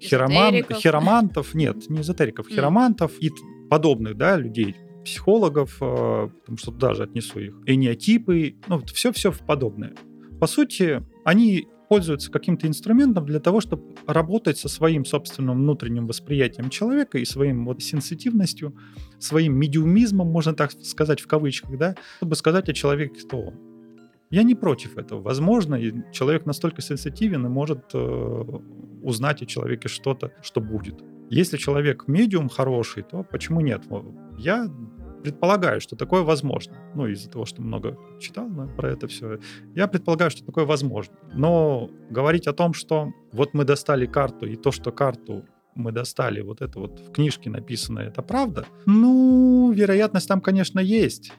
[0.00, 3.30] хироман, хиромантов, нет, не эзотериков, хиромантов и
[3.70, 9.94] подобных, да, людей, психологов, э, потому что туда же отнесу их, эниотипы, ну, все-все подобное.
[10.40, 16.70] По сути, они пользуются каким-то инструментом для того, чтобы работать со своим собственным внутренним восприятием
[16.70, 18.74] человека и своим вот сенситивностью,
[19.18, 23.54] своим медиумизмом, можно так сказать в кавычках, да, чтобы сказать о человеке, кто он.
[24.30, 25.20] Я не против этого.
[25.20, 25.78] Возможно,
[26.12, 28.44] человек настолько сенситивен и может э,
[29.02, 31.04] узнать о человеке что-то, что будет.
[31.30, 33.82] Если человек медиум хороший, то почему нет?
[34.36, 34.68] Я
[35.24, 36.76] предполагаю, что такое возможно.
[36.94, 39.38] Ну, из-за того, что много читал про это все.
[39.74, 41.14] Я предполагаю, что такое возможно.
[41.32, 46.42] Но говорить о том, что вот мы достали карту, и то, что карту мы достали,
[46.42, 48.66] вот это вот в книжке написано, это правда?
[48.86, 51.32] Ну, вероятность там, конечно, есть.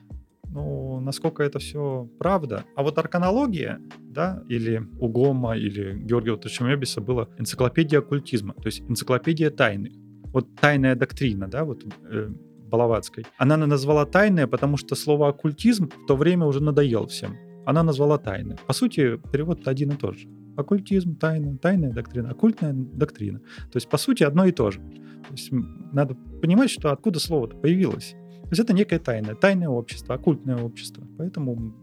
[0.49, 2.63] Ну, насколько это все правда.
[2.75, 8.81] А вот арканология, да, или у Гома, или Георгия Тачемебиса была энциклопедия оккультизма, то есть
[8.89, 9.91] энциклопедия тайны.
[10.33, 12.29] Вот тайная доктрина, да, вот э,
[12.75, 13.25] Балаватской.
[13.37, 17.37] Она назвала тайная, потому что слово оккультизм в то время уже надоел всем.
[17.65, 18.57] Она назвала тайны.
[18.67, 20.27] По сути, перевод один и тот же.
[20.57, 23.39] Оккультизм, тайна, тайная доктрина, оккультная доктрина.
[23.39, 24.79] То есть, по сути, одно и то же.
[24.79, 25.51] То есть,
[25.93, 28.15] надо понимать, что откуда слово-то появилось.
[28.43, 31.03] То есть это некое тайное, тайное общество, оккультное общество.
[31.17, 31.73] Поэтому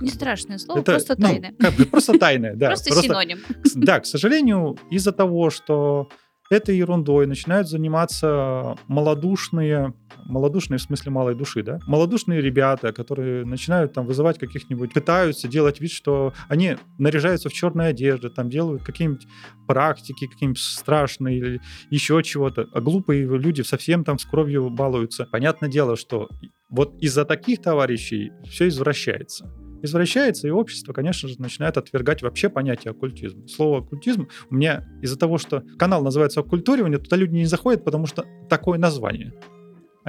[0.00, 1.54] не страшное слово, это, просто ну, тайное.
[1.58, 2.66] Как бы просто тайное, да.
[2.76, 3.38] Просто синоним.
[3.74, 6.08] Да, к сожалению, из-за того, что
[6.50, 9.92] этой ерундой начинают заниматься малодушные,
[10.24, 15.80] малодушные в смысле малой души, да, малодушные ребята, которые начинают там вызывать каких-нибудь, пытаются делать
[15.80, 19.26] вид, что они наряжаются в черные одежды, там делают какие-нибудь
[19.66, 25.26] практики, какие-нибудь страшные или еще чего-то, а глупые люди совсем там с кровью балуются.
[25.30, 26.28] Понятное дело, что
[26.70, 29.50] вот из-за таких товарищей все извращается
[29.82, 33.46] извращается, и общество, конечно же, начинает отвергать вообще понятие оккультизм.
[33.46, 38.06] Слово оккультизм у меня из-за того, что канал называется оккультуривание, туда люди не заходят, потому
[38.06, 39.32] что такое название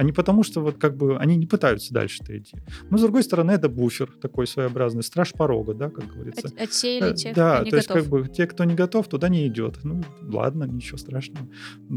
[0.00, 2.56] а не потому, что вот как бы они не пытаются дальше-то идти.
[2.88, 6.48] Но, с другой стороны, это буфер такой своеобразный, страж порога, да, как говорится.
[6.48, 7.96] От, отсеяли э, тех, Да, кто не то готов.
[7.96, 9.80] есть как бы те, кто не готов, туда не идет.
[9.84, 11.46] Ну, ладно, ничего страшного.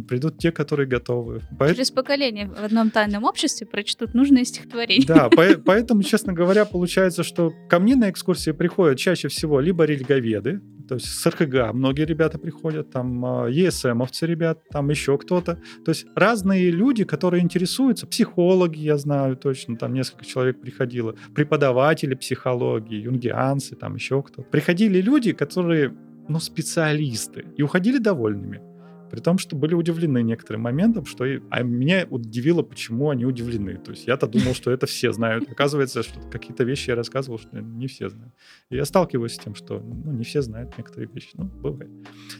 [0.05, 1.39] Придут те, которые готовы.
[1.57, 1.75] Поэтому...
[1.75, 5.07] Через поколение в одном тайном обществе прочтут нужное стихотворение.
[5.07, 5.29] Да,
[5.65, 10.95] поэтому, честно говоря, получается, что ко мне на экскурсии приходят чаще всего либо религоведы, то
[10.95, 15.59] есть с РХГ многие ребята приходят, там а, ЕСМовцы ребят, там еще кто-то.
[15.85, 22.15] То есть разные люди, которые интересуются, психологи, я знаю точно, там несколько человек приходило, преподаватели
[22.15, 24.47] психологии, юнгианцы, там еще кто-то.
[24.49, 25.95] Приходили люди, которые,
[26.27, 28.72] ну, специалисты, и уходили довольными.
[29.13, 31.23] При том, что были удивлены некоторым моментом, что...
[31.51, 33.77] А меня удивило, почему они удивлены.
[33.77, 35.47] То есть я-то думал, что это все знают.
[35.51, 38.33] Оказывается, что какие-то вещи я рассказывал, что не все знают.
[38.71, 41.29] И я сталкиваюсь с тем, что ну, не все знают некоторые вещи.
[41.35, 41.91] Ну, бывает.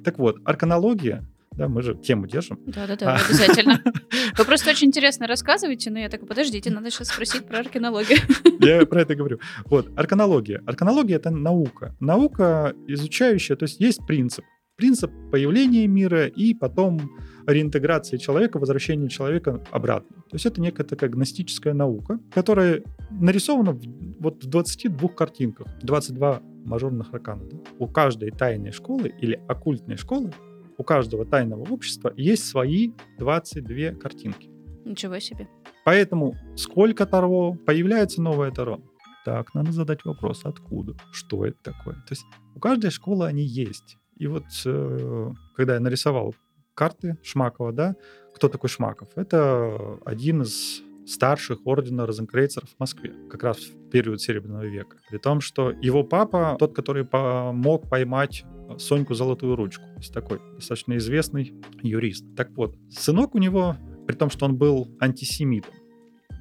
[0.04, 2.60] Так вот, арканология да, мы же тему держим.
[2.66, 3.80] Да-да-да, а, обязательно.
[4.40, 8.18] Вы просто очень интересно рассказываете, но я так, подождите, надо сейчас спросить про арканологию.
[8.60, 9.40] Я про это говорю.
[9.66, 10.64] Вот, арканология.
[10.66, 11.96] Арканология— это наука.
[12.00, 14.44] Наука, изучающая, то есть есть принцип.
[14.76, 17.00] Принцип появления мира и потом
[17.46, 20.16] реинтеграции человека, возвращения человека обратно.
[20.30, 22.82] То есть это некая такая гностическая наука, которая
[23.12, 23.82] нарисована в,
[24.20, 27.44] вот в 22 картинках, 22 мажорных аркана.
[27.78, 30.32] У каждой тайной школы или оккультной школы,
[30.78, 34.50] у каждого тайного общества есть свои 22 картинки.
[34.86, 35.48] Ничего себе.
[35.86, 38.82] Поэтому сколько Таро, появляется новое Таро.
[39.26, 41.96] Так, надо задать вопрос, откуда, что это такое.
[41.96, 43.98] То есть у каждой школы они есть.
[44.24, 46.34] И вот э, когда я нарисовал
[46.76, 47.96] карты Шмакова, да,
[48.34, 49.10] кто такой Шмаков?
[49.18, 54.96] Это один из старших ордена розенкрейцеров в Москве, как раз в период Серебряного века.
[55.10, 58.46] При том, что его папа, тот, который помог поймать
[58.78, 62.24] Соньку Золотую Ручку, то есть такой достаточно известный юрист.
[62.38, 63.76] Так вот, сынок у него,
[64.08, 65.74] при том, что он был антисемитом,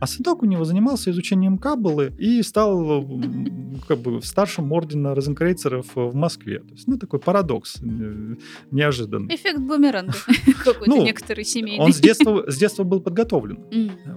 [0.02, 3.08] а сынок у него занимался изучением каббалы и стал
[3.86, 6.58] как бы старшим ордена розенкрейцеров в Москве.
[6.58, 8.34] То есть, ну, такой парадокс э,
[8.72, 9.32] неожиданный.
[9.32, 10.12] Эффект бумеранга
[10.64, 11.84] какой-то ну, некоторый семейный.
[11.84, 13.60] Он с детства, с детства был подготовлен.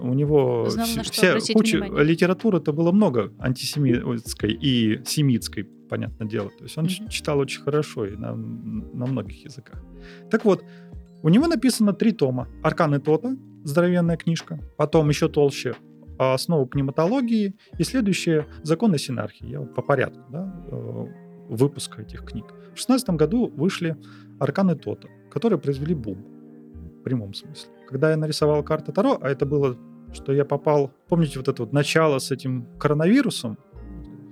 [0.00, 0.68] У него
[1.04, 6.50] вся куча литературы-то было много антисемитской и семитской, понятное дело.
[6.58, 7.10] То есть он mm-hmm.
[7.10, 9.80] читал очень хорошо и на, на многих языках.
[10.32, 10.64] Так вот,
[11.22, 12.48] у него написано три тома.
[12.64, 13.36] «Арканы Тота»,
[13.66, 14.60] здоровенная книжка.
[14.76, 15.74] Потом еще толще
[16.18, 17.56] «Основы пневматологии».
[17.78, 19.46] И следующее «Законы синархии».
[19.46, 21.04] Я вот по порядку да, э,
[21.48, 22.46] выпуска этих книг.
[22.74, 23.96] В 16 году вышли
[24.38, 26.24] «Арканы Тота», которые произвели бум.
[27.00, 27.70] В прямом смысле.
[27.88, 29.76] Когда я нарисовал карту Таро, а это было,
[30.12, 30.92] что я попал...
[31.08, 33.58] Помните вот это вот начало с этим коронавирусом,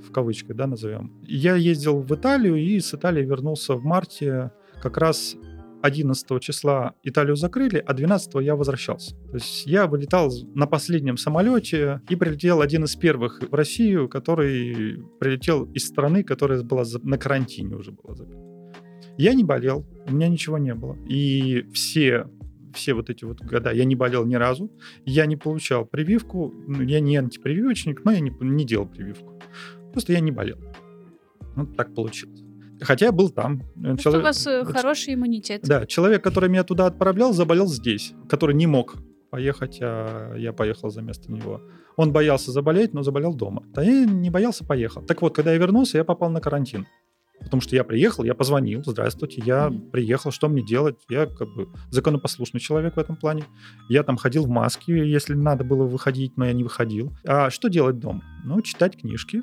[0.07, 1.13] в кавычках, да, назовем.
[1.23, 5.37] Я ездил в Италию и с Италии вернулся в марте как раз
[5.85, 9.15] 11 числа Италию закрыли, а 12 я возвращался.
[9.29, 15.05] То есть я вылетал на последнем самолете и прилетел один из первых в Россию, который
[15.21, 18.41] прилетел из страны, которая была на карантине уже была забита.
[19.19, 20.97] Я не болел, у меня ничего не было.
[21.07, 22.31] И все
[22.73, 24.73] все вот эти вот года я не болел ни разу,
[25.05, 29.41] я не получал прививку, ну, я не антипрививочник, но я не, не делал прививку.
[29.93, 30.59] Просто я не болел.
[31.55, 32.44] Вот так получилось.
[32.81, 33.63] Хотя я был там.
[33.77, 34.23] Ну, человек...
[34.23, 35.63] У вас э, хороший иммунитет.
[35.63, 38.97] Да, человек, который меня туда отправлял, заболел здесь, который не мог
[39.31, 41.61] поехать, а я поехал за место него.
[41.97, 43.65] Он боялся заболеть, но заболел дома.
[43.75, 45.03] Да я не боялся, поехал.
[45.03, 46.87] Так вот, когда я вернулся, я попал на карантин.
[47.41, 49.91] Потому что я приехал, я позвонил, здравствуйте, я mm-hmm.
[49.91, 50.97] приехал, что мне делать?
[51.11, 53.45] Я как бы законопослушный человек в этом плане.
[53.89, 57.13] Я там ходил в маске, если надо было выходить, но я не выходил.
[57.27, 58.23] А что делать дома?
[58.45, 59.43] Ну, читать книжки,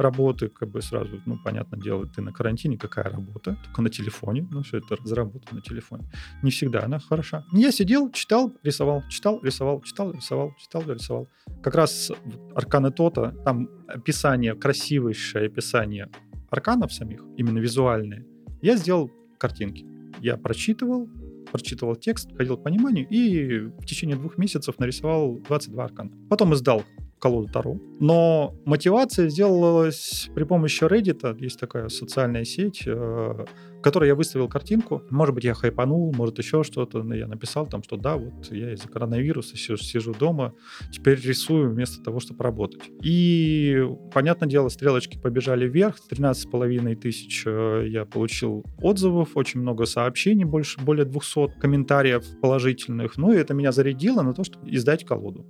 [0.00, 3.56] работы, как бы сразу, ну, понятно дело, ты на карантине, какая работа?
[3.64, 6.04] Только на телефоне, ну, все это разработано на телефоне.
[6.42, 7.44] Не всегда она хороша.
[7.52, 11.28] Я сидел, читал, рисовал, читал, рисовал, читал, рисовал, читал, рисовал.
[11.62, 12.12] Как раз
[12.54, 16.08] Арканы Тота, там описание, красивейшее описание
[16.50, 18.26] арканов самих, именно визуальные,
[18.62, 19.86] я сделал картинки.
[20.20, 21.08] Я прочитывал,
[21.50, 26.10] прочитывал текст, ходил к пониманию и в течение двух месяцев нарисовал 22 аркана.
[26.28, 26.84] Потом издал
[27.20, 27.78] колоду Таро.
[28.00, 31.38] Но мотивация сделалась при помощи Reddit.
[31.38, 35.02] Есть такая социальная сеть, э, в которой я выставил картинку.
[35.10, 37.02] Может быть, я хайпанул, может, еще что-то.
[37.02, 40.54] Но я написал там, что да, вот я из-за коронавируса сижу, сижу дома,
[40.90, 42.82] теперь рисую вместо того, чтобы работать.
[43.02, 45.96] И, понятное дело, стрелочки побежали вверх.
[46.10, 53.18] 13,5 тысяч э, я получил отзывов, очень много сообщений, больше, более 200 комментариев положительных.
[53.18, 55.46] Ну, и это меня зарядило на то, чтобы издать колоду.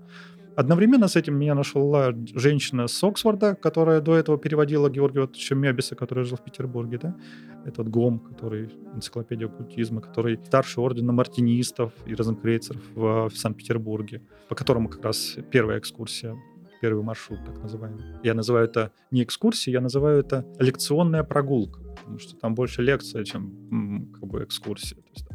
[0.57, 5.95] Одновременно с этим меня нашла женщина с Оксфорда, которая до этого переводила Георгия Ватовича Мебиса,
[5.95, 7.17] который жил в Петербурге, да?
[7.65, 14.55] Этот ГОМ, который энциклопедия оккультизма, который старший ордена мартинистов и розенкрейцеров в, в Санкт-Петербурге, по
[14.55, 16.37] которому как раз первая экскурсия
[16.81, 18.03] первый маршрут, так называемый.
[18.23, 23.25] Я называю это не экскурсией, я называю это лекционная прогулка, потому что там больше лекция,
[23.25, 24.97] чем как бы экскурсия.
[24.97, 25.30] То есть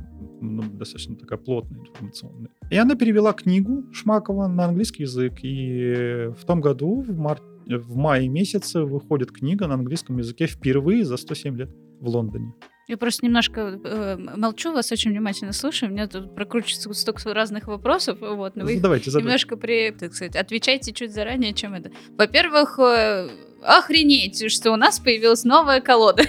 [0.46, 2.50] ну, достаточно такая плотная, информационная.
[2.70, 5.34] И она перевела книгу Шмакова на английский язык.
[5.44, 7.42] И в том году, в, мар...
[7.66, 12.54] в мае месяце, выходит книга на английском языке впервые за 107 лет в Лондоне.
[12.88, 15.90] Я просто немножко э, молчу, вас очень внимательно слушаю.
[15.90, 18.20] У меня тут прокручивается столько разных вопросов.
[18.22, 19.26] Вот, но вы задавайте, задавайте.
[19.26, 21.92] немножко при, так сказать, отвечайте чуть заранее, чем это.
[22.16, 23.28] Во-первых, э,
[23.64, 26.24] охренеть, что у нас появилась новая колода.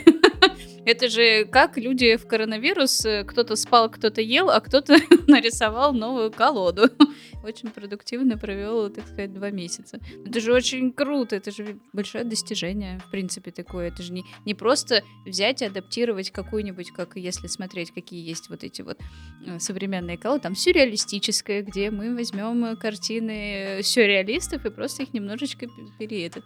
[0.87, 4.97] Это же как люди в коронавирус, э, кто-то спал, кто-то ел, а кто-то
[5.27, 6.89] нарисовал новую колоду.
[7.43, 9.99] Очень продуктивно провел, так сказать, два месяца.
[10.25, 13.89] Это же очень круто, это же большое достижение, в принципе, такое.
[13.89, 18.63] Это же не, не просто взять и адаптировать какую-нибудь, как если смотреть, какие есть вот
[18.63, 18.99] эти вот
[19.45, 25.67] э, современные колоды, там сюрреалистическое, где мы возьмем картины сюрреалистов и просто их немножечко
[25.99, 26.45] переедет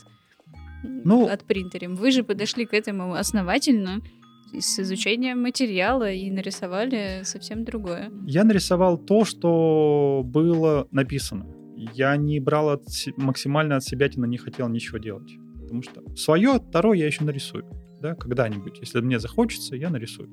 [0.83, 1.95] ну, отпринтерим.
[1.95, 4.01] Вы же подошли к этому основательно
[4.59, 8.11] с изучением материала и нарисовали совсем другое.
[8.27, 11.47] Я нарисовал то, что было написано.
[11.95, 12.85] Я не брал от,
[13.17, 15.31] максимально от себя, не хотел ничего делать.
[15.63, 17.65] Потому что свое, второе я еще нарисую.
[18.01, 18.79] Да, когда-нибудь.
[18.81, 20.29] Если мне захочется, я нарисую.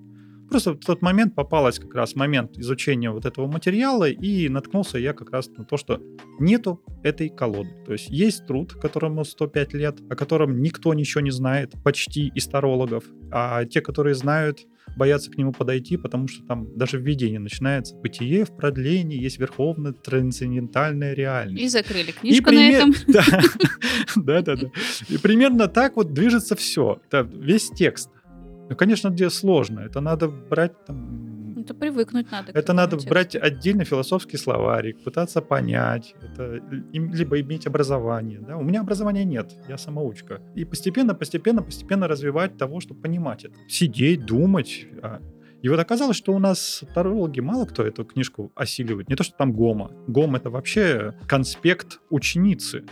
[0.50, 5.14] Просто в тот момент попалась как раз момент изучения вот этого материала, и наткнулся я
[5.14, 6.02] как раз на то, что
[6.40, 7.70] нету этой колоды.
[7.86, 12.48] То есть есть труд, которому 105 лет, о котором никто ничего не знает, почти из
[12.48, 17.96] тарологов, а те, которые знают, боятся к нему подойти, потому что там даже введение начинается.
[17.96, 21.64] Бытие в продлении, есть верховная трансцендентальная реальность.
[21.64, 22.94] И закрыли книжку и на этом.
[24.16, 24.68] Да, да, да.
[25.10, 27.00] И примерно так вот движется все.
[27.12, 28.10] Весь текст.
[28.70, 29.82] Ну, конечно, где сложно.
[29.82, 31.60] Это надо брать там...
[31.60, 32.52] Это привыкнуть надо.
[32.54, 33.10] Это надо тексту.
[33.10, 36.62] брать отдельно философский словарик, пытаться понять, это,
[36.94, 38.40] либо иметь образование.
[38.40, 38.58] Да?
[38.58, 40.42] У меня образования нет, я самоучка.
[40.56, 43.56] И постепенно, постепенно, постепенно развивать того, чтобы понимать это.
[43.68, 44.88] Сидеть, думать.
[45.02, 45.20] А.
[45.62, 49.10] И вот оказалось, что у нас тарологи мало кто эту книжку осиливает.
[49.10, 49.92] Не то, что там Гома.
[50.08, 52.86] Гом— это вообще конспект ученицы.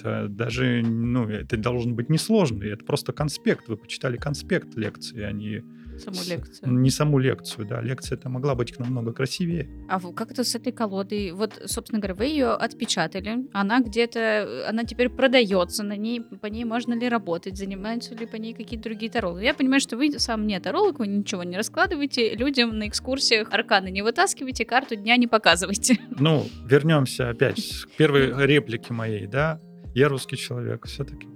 [0.00, 2.72] Это даже, ну, это должен быть несложный.
[2.72, 3.68] Это просто конспект.
[3.68, 5.62] Вы почитали конспект лекции, а не
[5.98, 6.72] саму лекцию.
[6.72, 7.80] Не саму лекцию, да.
[7.82, 9.68] Лекция это могла быть намного красивее.
[9.88, 11.32] А как это с этой колодой?
[11.32, 13.46] Вот, собственно говоря, вы ее отпечатали.
[13.52, 18.36] Она где-то, она теперь продается на ней, по ней можно ли работать, занимаются ли по
[18.36, 19.44] ней какие-то другие тарологи.
[19.44, 23.90] Я понимаю, что вы сам не таролог, вы ничего не раскладываете, людям на экскурсиях арканы
[23.90, 25.98] не вытаскивайте, карту дня не показывайте.
[26.18, 29.60] Ну, вернемся опять к первой реплике моей, да.
[29.94, 31.28] Я русский человек все-таки.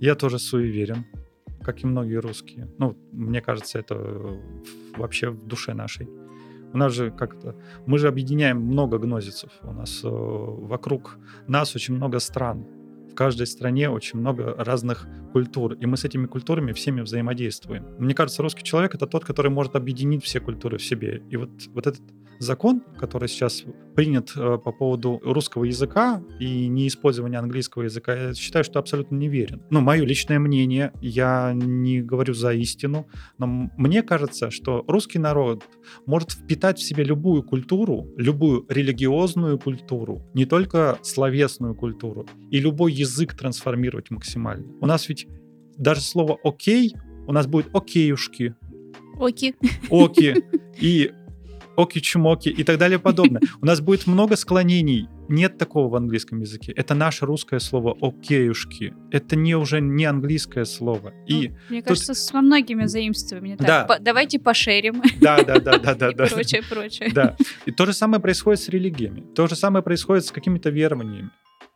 [0.00, 1.04] Я тоже суеверен,
[1.62, 2.68] как и многие русские.
[2.78, 3.94] Ну, мне кажется, это
[4.96, 6.08] вообще в душе нашей.
[6.72, 7.56] У нас же как-то...
[7.86, 9.50] Мы же объединяем много гнозицев.
[9.62, 12.64] У нас э, вокруг нас очень много стран.
[13.10, 15.74] В каждой стране очень много разных культур.
[15.74, 17.84] И мы с этими культурами всеми взаимодействуем.
[17.98, 21.22] Мне кажется, русский человек— это тот, который может объединить все культуры в себе.
[21.28, 22.02] И вот, вот этот
[22.40, 23.64] закон, который сейчас
[23.94, 29.62] принят э, по поводу русского языка и неиспользования английского языка, я считаю, что абсолютно неверен.
[29.70, 33.06] Ну, мое личное мнение, я не говорю за истину,
[33.38, 35.64] но мне кажется, что русский народ
[36.06, 42.92] может впитать в себе любую культуру, любую религиозную культуру, не только словесную культуру, и любой
[42.92, 44.66] язык трансформировать максимально.
[44.80, 45.28] У нас ведь
[45.76, 46.94] даже слово «окей»
[47.26, 48.54] у нас будет «океюшки»,
[49.20, 49.54] Оки.
[49.90, 50.34] Оки.
[50.80, 51.12] И
[51.80, 53.40] оки-чмоки и так далее подобное.
[53.60, 55.08] У нас будет много склонений.
[55.28, 56.72] Нет такого в английском языке.
[56.76, 58.94] Это наше русское слово «океюшки».
[59.12, 61.12] Это не уже не английское слово.
[61.26, 61.88] И ну, мне тут...
[61.88, 63.58] кажется, с во многими заимствованиями.
[63.60, 63.84] Да.
[63.84, 65.02] По давайте пошерим.
[65.20, 66.08] Да, да, да, да, да.
[66.26, 67.10] И прочее, прочее.
[67.14, 67.36] Да.
[67.66, 69.24] И то же самое происходит с религиями.
[69.34, 71.30] То же самое происходит с какими-то верованиями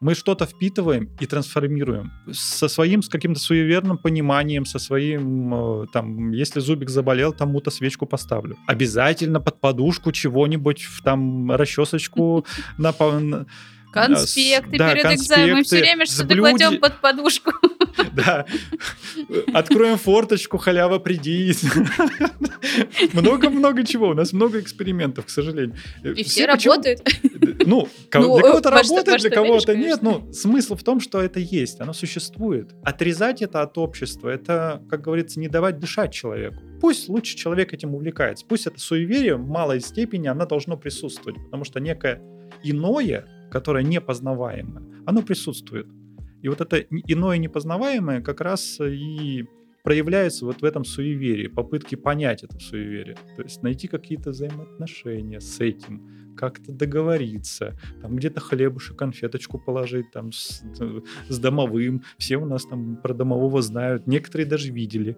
[0.04, 6.30] мы что-то впитываем и трансформируем со своим, с каким-то суеверным пониманием, со своим, э, там,
[6.32, 8.58] если зубик заболел, тому-то свечку поставлю.
[8.66, 12.44] Обязательно под подушку чего-нибудь, там, расчесочку
[12.78, 12.92] на
[13.94, 15.58] Конспекты да, перед конспекты, экзаменом.
[15.58, 17.52] Мы все время что-то кладем под подушку.
[18.12, 18.44] Да.
[19.52, 21.54] Откроем форточку, халява, приди.
[23.12, 24.08] Много-много чего.
[24.08, 25.76] У нас много экспериментов, к сожалению.
[26.02, 27.02] И все, все работают.
[27.66, 30.02] Ну, ну, для кого-то работает, для кого-то нет.
[30.02, 32.74] Но смысл в том, что это есть, оно существует.
[32.82, 36.62] Отрезать это от общества, это, как говорится, не давать дышать человеку.
[36.80, 38.44] Пусть лучше человек этим увлекается.
[38.46, 42.20] Пусть это суеверие в малой степени, оно должно присутствовать, потому что некое
[42.62, 45.86] иное, которое непознаваемое, оно присутствует.
[46.42, 49.44] И вот это иное непознаваемое как раз и
[49.84, 53.16] проявляется вот в этом суеверии, попытке понять это суеверие.
[53.36, 60.32] То есть найти какие-то взаимоотношения с этим, как-то договориться, там где-то хлебушек, конфеточку положить там
[60.32, 60.64] с,
[61.28, 62.02] с домовым.
[62.18, 65.16] Все у нас там про домового знают, некоторые даже видели.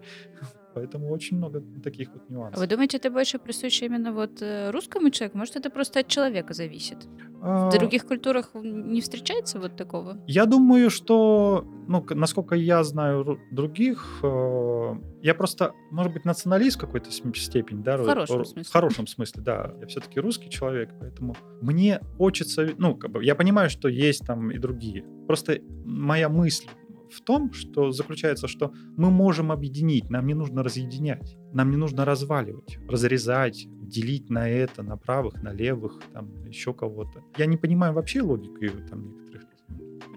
[0.77, 2.57] Поэтому очень много таких вот нюансов.
[2.57, 5.39] А вы думаете, это больше присуще именно вот э, русскому человеку?
[5.39, 7.07] Может, это просто от человека зависит?
[7.41, 7.69] А...
[7.69, 10.17] В других культурах не встречается вот такого?
[10.27, 16.81] Я думаю, что, ну, насколько я знаю других, э, я просто, может быть, националист в
[16.81, 17.97] какой-то степени, да?
[17.97, 18.63] В хорошем смысле.
[18.63, 19.73] В хорошем смысле, да.
[19.81, 24.51] Я все-таки русский человек, поэтому мне хочется, ну, как бы, я понимаю, что есть там
[24.51, 25.03] и другие.
[25.25, 26.67] Просто моя мысль
[27.11, 32.05] в том, что заключается, что мы можем объединить, нам не нужно разъединять, нам не нужно
[32.05, 37.23] разваливать, разрезать, делить на это, на правых, на левых, там еще кого-то.
[37.37, 39.47] Я не понимаю вообще логики там некоторых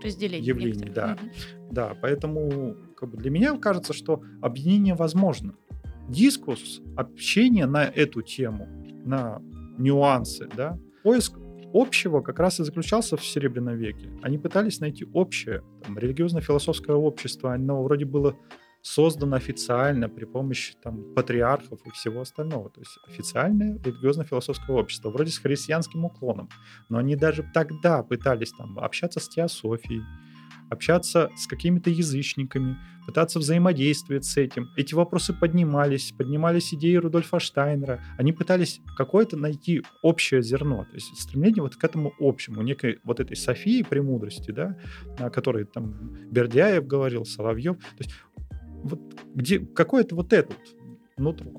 [0.03, 0.95] Разделение явлений, некоторых.
[0.95, 1.19] да.
[1.23, 1.31] Мгм.
[1.73, 5.55] Да, поэтому как бы для меня кажется, что объединение возможно.
[6.09, 8.67] Дискурс, общение на эту тему,
[9.05, 9.41] на
[9.79, 11.39] нюансы, да, поиск
[11.73, 14.11] общего как раз и заключался в Серебряном веке.
[14.23, 15.63] Они пытались найти общее.
[15.83, 18.37] Там, религиозно-философское общество, оно вроде было
[18.83, 22.71] создано официально при помощи там, патриархов и всего остального.
[22.71, 26.49] То есть официальное религиозно-философское общество, вроде с христианским уклоном.
[26.89, 30.03] Но они даже тогда пытались там, общаться с теософией,
[30.71, 34.69] общаться с какими-то язычниками, пытаться взаимодействовать с этим.
[34.77, 38.03] Эти вопросы поднимались, поднимались идеи Рудольфа Штайнера.
[38.17, 43.21] Они пытались какое-то найти общее зерно, то есть стремление вот к этому общему, некой вот
[43.21, 44.79] этой Софии премудрости, да,
[45.19, 47.77] о которой там Бердяев говорил, Соловьев.
[47.77, 48.13] То есть
[48.83, 49.01] вот
[49.35, 51.53] где какое-то вот это вот нутро.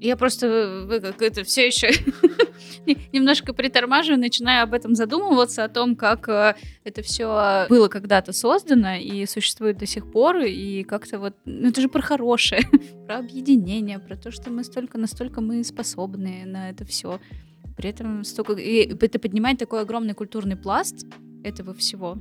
[0.00, 1.88] Я просто э, вы как это все еще
[3.12, 6.54] немножко притормаживаю, начинаю об этом задумываться, о том, как э,
[6.84, 11.80] это все было когда-то создано и существует до сих пор, и как-то вот, ну это
[11.80, 12.62] же про хорошее,
[13.06, 17.20] про объединение, про то, что мы столько, настолько мы способны на это все.
[17.76, 18.52] При этом столько...
[18.54, 21.06] И это поднимает такой огромный культурный пласт
[21.42, 22.18] этого всего.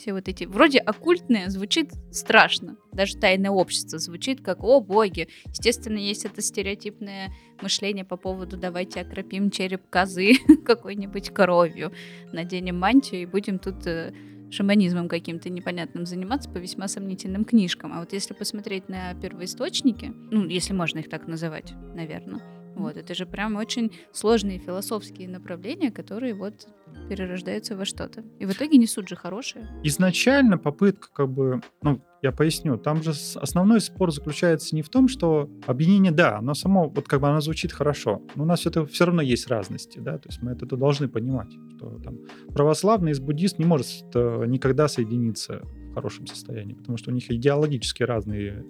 [0.00, 0.44] Все вот эти...
[0.44, 2.78] Вроде оккультное звучит страшно.
[2.90, 5.28] Даже тайное общество звучит как «О, боги!».
[5.44, 11.92] Естественно, есть это стереотипное мышление по поводу «давайте окропим череп козы какой-нибудь коровью,
[12.32, 14.14] наденем мантию и будем тут э,
[14.50, 17.92] шаманизмом каким-то непонятным заниматься по весьма сомнительным книжкам.
[17.92, 22.40] А вот если посмотреть на первоисточники, ну, если можно их так называть, наверное,
[22.76, 26.68] вот, это же прям очень сложные философские направления, которые вот
[27.08, 28.24] перерождаются во что-то.
[28.38, 29.68] И в итоге несут же хорошее.
[29.84, 35.08] Изначально попытка как бы, ну, я поясню, там же основной спор заключается не в том,
[35.08, 38.84] что объединение, да, оно само, вот как бы оно звучит хорошо, но у нас это
[38.86, 42.18] все равно есть разности, да, то есть мы это должны понимать, что там
[42.52, 47.30] православный с буддист не может э, никогда соединиться в хорошем состоянии, потому что у них
[47.30, 48.64] идеологически разные.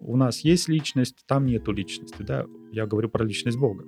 [0.00, 3.84] У нас есть личность, там нету личности, да, я говорю про личность Бога.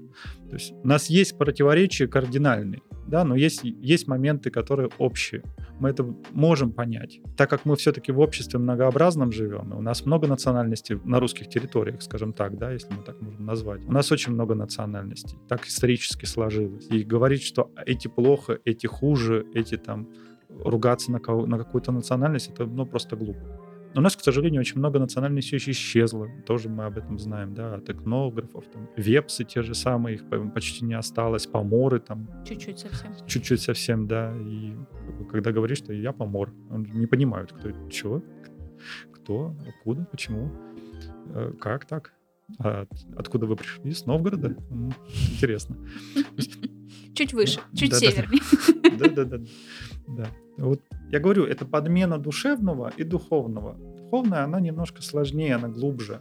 [0.48, 5.42] То есть у нас есть противоречия кардинальные, да, но есть, есть моменты, которые общие.
[5.80, 7.20] Мы это можем понять.
[7.36, 11.48] Так как мы все-таки в обществе многообразном живем, и у нас много национальностей на русских
[11.48, 13.84] территориях, скажем так, да, если мы так можем назвать.
[13.86, 15.38] У нас очень много национальностей.
[15.48, 16.86] Так исторически сложилось.
[16.90, 20.08] И говорить, что эти плохо, эти хуже, эти там
[20.48, 23.72] ругаться на, кого, на какую-то национальность, это ну, просто глупо.
[23.95, 26.28] У нас, к сожалению, очень много национальностей еще исчезло.
[26.47, 28.64] Тоже мы об этом знаем, да, от этнографов.
[28.72, 31.47] Там, вепсы те же самые, их по- почти не осталось.
[31.47, 33.12] Поморы там Чуть-чуть совсем.
[33.26, 34.34] чуть-чуть совсем, да.
[34.38, 34.74] И
[35.30, 38.22] когда говоришь, что я помор, он не понимают, кто чего,
[39.12, 40.51] кто, откуда, почему,
[41.34, 42.12] э, как так.
[42.59, 43.93] А от- откуда вы пришли?
[43.93, 44.57] С Новгорода?
[45.32, 45.76] Интересно.
[47.14, 48.40] Чуть выше, чуть севернее.
[48.99, 50.26] Да-да-да.
[50.59, 50.80] Вот
[51.11, 53.74] я говорю, это подмена душевного и духовного.
[53.74, 56.20] Духовная, она немножко сложнее, она глубже.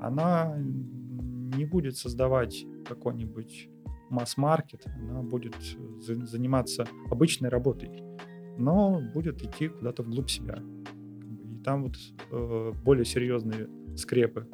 [0.00, 3.68] Она не будет создавать какой-нибудь
[4.08, 5.54] масс-маркет, она будет
[6.00, 8.02] за- заниматься обычной работой,
[8.58, 10.62] но будет идти куда-то вглубь себя.
[11.44, 11.96] И там вот
[12.30, 14.46] э, более серьезные скрепы,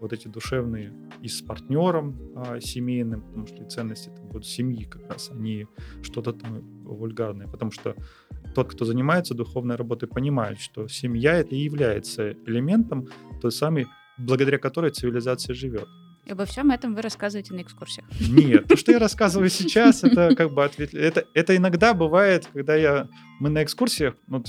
[0.00, 0.92] вот эти душевные
[1.22, 5.68] и с партнером а, семейным, потому что и ценности там будут семьи как раз, они
[6.02, 7.94] что-то там вульгарное, потому что
[8.54, 13.08] тот, кто занимается духовной работой, понимает, что семья это и является элементом
[13.40, 13.86] той самой,
[14.18, 15.88] благодаря которой цивилизация живет.
[16.24, 18.06] И обо всем этом вы рассказываете на экскурсиях.
[18.20, 20.94] Нет, то, что я рассказываю сейчас, это как бы ответ...
[20.94, 23.08] Это, это иногда бывает, когда я...
[23.40, 24.44] Мы на экскурсиях, ну,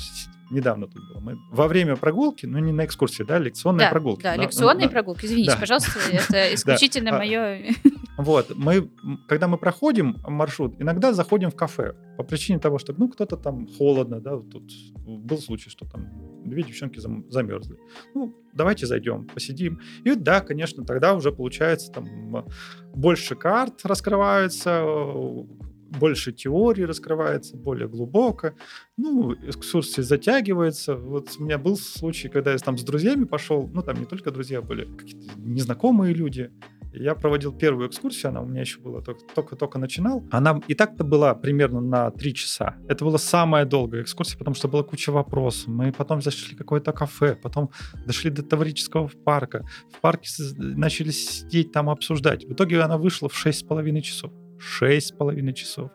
[0.51, 4.21] недавно тут было, мы во время прогулки, ну, не на экскурсии, да, лекционные Да, прогулки.
[4.21, 5.25] да, но- лекционные на- прогулки.
[5.25, 5.57] Извините, да.
[5.57, 7.63] пожалуйста, это исключительно А, мое...
[8.17, 8.91] Вот, мы,
[9.27, 13.67] когда мы проходим маршрут, иногда заходим в кафе по причине того, что, ну, кто-то там
[13.67, 14.71] холодно, да, вот тут
[15.05, 16.07] был случай, что там
[16.45, 17.77] две девчонки зам- замерзли.
[18.13, 19.79] Ну, давайте зайдем, посидим.
[20.03, 22.45] И да, конечно, тогда уже получается там м,
[22.93, 25.43] больше карт раскрывается, э,
[25.99, 28.51] больше теории раскрывается, более глубоко.
[28.97, 30.95] Ну, экскурсии затягивается.
[30.95, 34.31] Вот у меня был случай, когда я там с друзьями пошел, ну, там не только
[34.31, 36.51] друзья были, какие-то незнакомые люди.
[36.93, 40.23] Я проводил первую экскурсию, она у меня еще была только- только-только начинал.
[40.31, 42.75] Она и так-то была примерно на три часа.
[42.87, 45.67] Это была самая долгая экскурсия, потому что была куча вопросов.
[45.67, 47.71] Мы потом зашли в какое-то кафе, потом
[48.05, 49.65] дошли до Таврического парка.
[49.91, 52.45] В парке начали сидеть там обсуждать.
[52.45, 54.31] В итоге она вышла в шесть с половиной часов.
[54.63, 55.91] Шесть с половиной часов.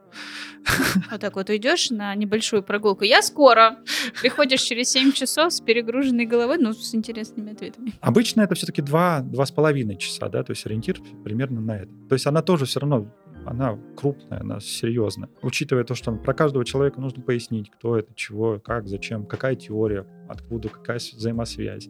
[1.10, 3.04] Вот так вот уйдешь на небольшую прогулку.
[3.04, 3.78] Я скоро.
[4.20, 7.94] Приходишь через 7 часов с перегруженной головой, но с интересными ответами.
[8.00, 11.92] Обычно это все-таки два, два с половиной часа, да, то есть ориентир примерно на это.
[12.08, 13.10] То есть она тоже все равно
[13.46, 15.30] она крупная, она серьезная.
[15.42, 20.06] Учитывая то, что про каждого человека нужно пояснить, кто это, чего, как, зачем, какая теория,
[20.28, 21.88] откуда, какая взаимосвязь.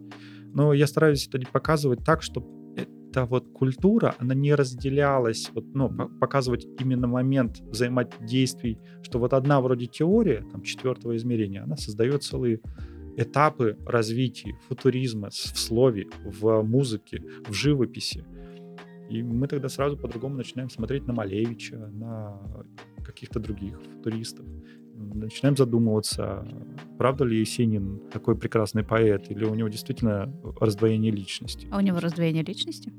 [0.53, 2.58] Но я стараюсь это показывать так, чтобы
[3.09, 5.89] эта вот культура, она не разделялась, вот, ну,
[6.19, 12.61] показывать именно момент взаимодействий, что вот одна вроде теория, там, четвертого измерения, она создает целые
[13.17, 18.23] этапы развития футуризма в слове, в музыке, в живописи.
[19.09, 22.39] И мы тогда сразу по-другому начинаем смотреть на Малевича, на
[23.03, 24.45] каких-то других футуристов.
[24.95, 26.45] Начинаем задумываться,
[26.97, 31.67] правда ли Есенин такой прекрасный поэт, или у него действительно раздвоение личности.
[31.71, 32.93] А у него раздвоение личности?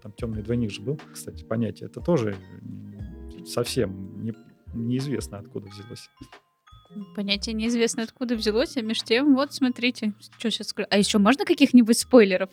[0.00, 1.88] Там темный двойник же был, кстати, понятие.
[1.88, 2.36] Это тоже
[3.46, 4.34] совсем не,
[4.74, 6.08] неизвестно, откуда взялось.
[7.14, 10.88] Понятие неизвестно, откуда взялось, а между тем, вот, смотрите, что сейчас скажу.
[10.90, 12.50] А еще можно каких-нибудь спойлеров,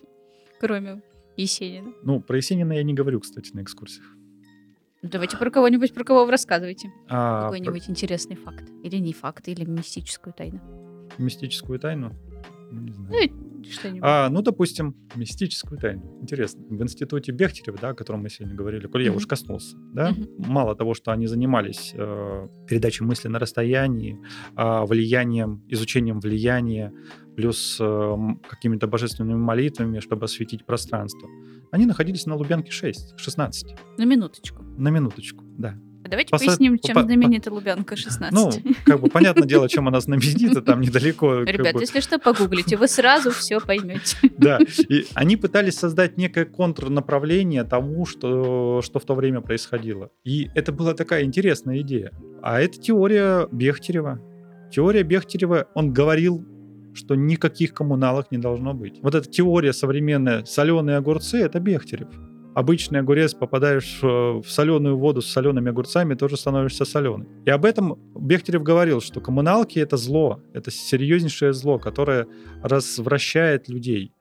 [0.59, 1.01] кроме
[1.37, 1.93] Есенина?
[2.03, 4.05] Ну, про Есенина я не говорю, кстати, на экскурсиях.
[5.01, 6.91] Ну, давайте про кого-нибудь, про кого вы рассказываете.
[7.07, 7.91] А, Какой-нибудь про...
[7.91, 8.63] интересный факт.
[8.83, 10.59] Или не факт, или мистическую тайну.
[11.17, 12.15] Мистическую тайну?
[12.71, 13.29] Ну, не знаю.
[13.31, 14.01] Ну, что-нибудь.
[14.03, 16.19] А, ну, допустим, мистическую тайну.
[16.21, 16.61] Интересно.
[16.69, 19.15] В институте Бехтерева, да, о котором мы сегодня говорили, коль я mm-hmm.
[19.15, 20.47] уж коснулся, да, mm-hmm.
[20.47, 24.19] мало того, что они занимались э, передачей мысли на расстоянии,
[24.55, 26.93] э, влиянием, изучением влияния,
[27.35, 28.15] плюс э,
[28.49, 31.29] какими-то божественными молитвами, чтобы осветить пространство.
[31.71, 33.75] Они находились на Лубянке 6, 16.
[33.97, 34.63] На минуточку.
[34.77, 35.77] На минуточку, да.
[36.07, 36.45] А давайте Посо...
[36.45, 37.03] поясним, чем по...
[37.03, 38.33] знаменита Лубянка 16.
[38.33, 41.43] Ну, как бы понятное дело, чем она знаменита, там недалеко.
[41.43, 41.81] Ребят, бы...
[41.81, 44.17] если что, погуглите, вы сразу все поймете.
[44.37, 50.11] Да, и они пытались создать некое контрнаправление тому, что, что в то время происходило.
[50.23, 52.11] И это была такая интересная идея.
[52.41, 54.21] А это теория Бехтерева.
[54.71, 56.45] Теория Бехтерева, он говорил
[56.93, 58.97] что никаких коммуналок не должно быть.
[59.03, 62.07] Вот эта теория современная, соленые огурцы, это Бехтерев
[62.57, 67.27] обычный огурец попадаешь в соленую воду с солеными огурцами, тоже становишься соленый.
[67.45, 72.25] И об этом Бехтерев говорил, что коммуналки— это зло, это серьезнейшее зло, которое
[72.63, 74.11] развращает людей.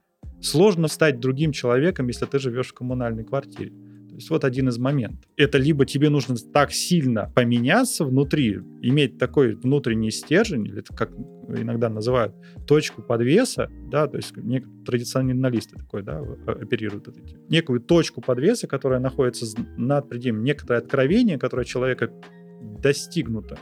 [0.42, 3.72] Сложно стать другим человеком, если ты живешь в коммунальной квартире.
[4.16, 5.30] То есть вот один из моментов.
[5.36, 11.10] Это либо тебе нужно так сильно поменяться внутри, иметь такой внутренний стержень, или как
[11.48, 12.34] иногда называют
[12.66, 14.32] точку подвеса, да, то есть
[14.86, 17.36] традиционалисты такой, да, оперируют вот эти.
[17.50, 19.44] Некую точку подвеса, которая находится
[19.76, 22.10] над пределом, некоторое откровение, которое человека
[22.80, 23.58] достигнуто,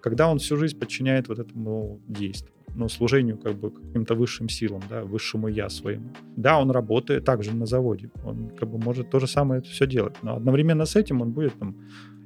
[0.00, 4.82] когда он всю жизнь подчиняет вот этому действию ну, служению как бы каким-то высшим силам,
[4.88, 6.10] да, высшему я своему.
[6.36, 9.86] Да, он работает также на заводе, он как бы может то же самое это все
[9.86, 11.76] делать, но одновременно с этим он будет там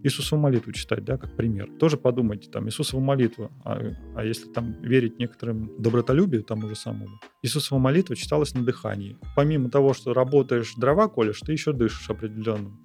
[0.05, 1.70] Иисусову молитву читать, да, как пример.
[1.78, 3.80] Тоже подумайте, там, Иисусову молитву, а,
[4.16, 9.16] а если там верить некоторым добротолюбию тому же самому, Иисусова молитва читалась на дыхании.
[9.36, 12.78] Помимо того, что работаешь, дрова колешь, ты еще дышишь определенным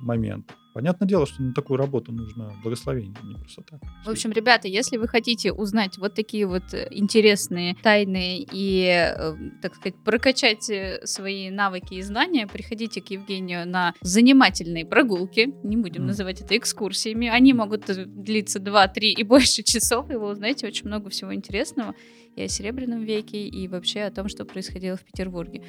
[0.00, 0.56] моментом.
[0.72, 3.80] Понятное дело, что на такую работу нужно благословение, не просто так.
[4.04, 9.34] В общем, ребята, если вы хотите узнать вот такие вот э, интересные тайны и, э,
[9.60, 15.54] так сказать, прокачать э, свои навыки и знания, приходите к Евгению на занимательные прогулки.
[15.62, 16.06] Не будем mm.
[16.06, 17.28] называть это экскурсиями.
[17.28, 21.94] Они могут длиться 2, 3 и больше часов, и вы узнаете очень много всего интересного
[22.34, 25.62] и о Серебряном веке, и вообще о том, что происходило в Петербурге.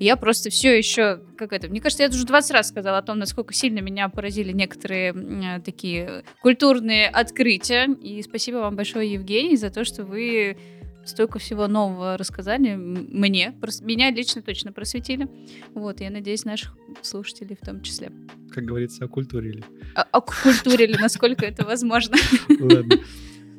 [0.00, 3.18] Я просто все еще, как это, мне кажется, я уже 20 раз сказала о том,
[3.18, 7.86] насколько сильно меня поразили некоторые э, такие культурные открытия.
[8.02, 10.56] И спасибо вам большое, Евгений, за то, что вы
[11.04, 13.54] столько всего нового рассказали мне.
[13.82, 15.28] Меня лично точно просветили.
[15.74, 18.12] Вот, я надеюсь, наших слушателей в том числе.
[18.50, 19.64] Как говорится, окультурили.
[19.94, 22.16] А, окультурили, насколько это возможно.
[22.48, 22.96] Ладно.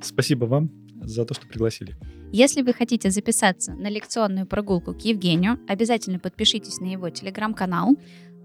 [0.02, 0.70] Спасибо вам
[1.06, 1.96] за то, что пригласили.
[2.32, 7.96] Если вы хотите записаться на лекционную прогулку к Евгению, обязательно подпишитесь на его телеграм-канал.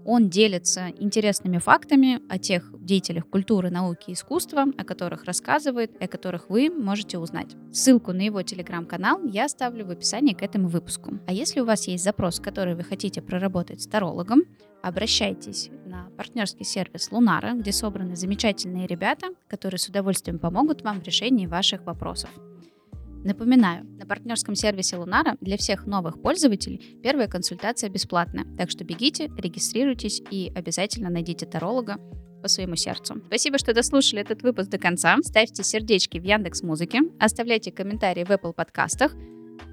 [0.05, 6.05] Он делится интересными фактами о тех деятелях культуры, науки и искусства, о которых рассказывает, и
[6.05, 7.55] о которых вы можете узнать.
[7.71, 11.19] Ссылку на его телеграм-канал я оставлю в описании к этому выпуску.
[11.27, 14.43] А если у вас есть запрос, который вы хотите проработать с тарологом,
[14.81, 21.03] обращайтесь на партнерский сервис Лунара, где собраны замечательные ребята, которые с удовольствием помогут вам в
[21.03, 22.29] решении ваших вопросов.
[23.23, 29.29] Напоминаю, на партнерском сервисе Лунара для всех новых пользователей первая консультация бесплатная, так что бегите,
[29.37, 31.97] регистрируйтесь и обязательно найдите таролога
[32.41, 33.21] по своему сердцу.
[33.27, 35.17] Спасибо, что дослушали этот выпуск до конца.
[35.21, 39.13] Ставьте сердечки в Яндекс Музыке, оставляйте комментарии в Apple подкастах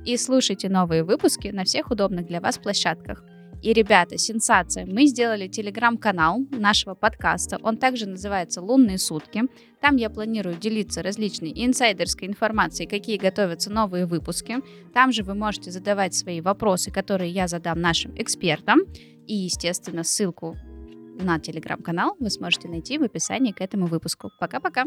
[0.04, 3.24] и слушайте новые выпуски на всех удобных для вас площадках.
[3.62, 4.86] И, ребята, сенсация.
[4.86, 7.58] Мы сделали телеграм-канал нашего подкаста.
[7.62, 9.44] Он также называется «Лунные сутки».
[9.80, 14.56] Там я планирую делиться различной инсайдерской информацией, какие готовятся новые выпуски.
[14.94, 18.80] Там же вы можете задавать свои вопросы, которые я задам нашим экспертам.
[19.26, 20.56] И, естественно, ссылку
[21.20, 24.30] на телеграм-канал вы сможете найти в описании к этому выпуску.
[24.38, 24.84] Пока-пока!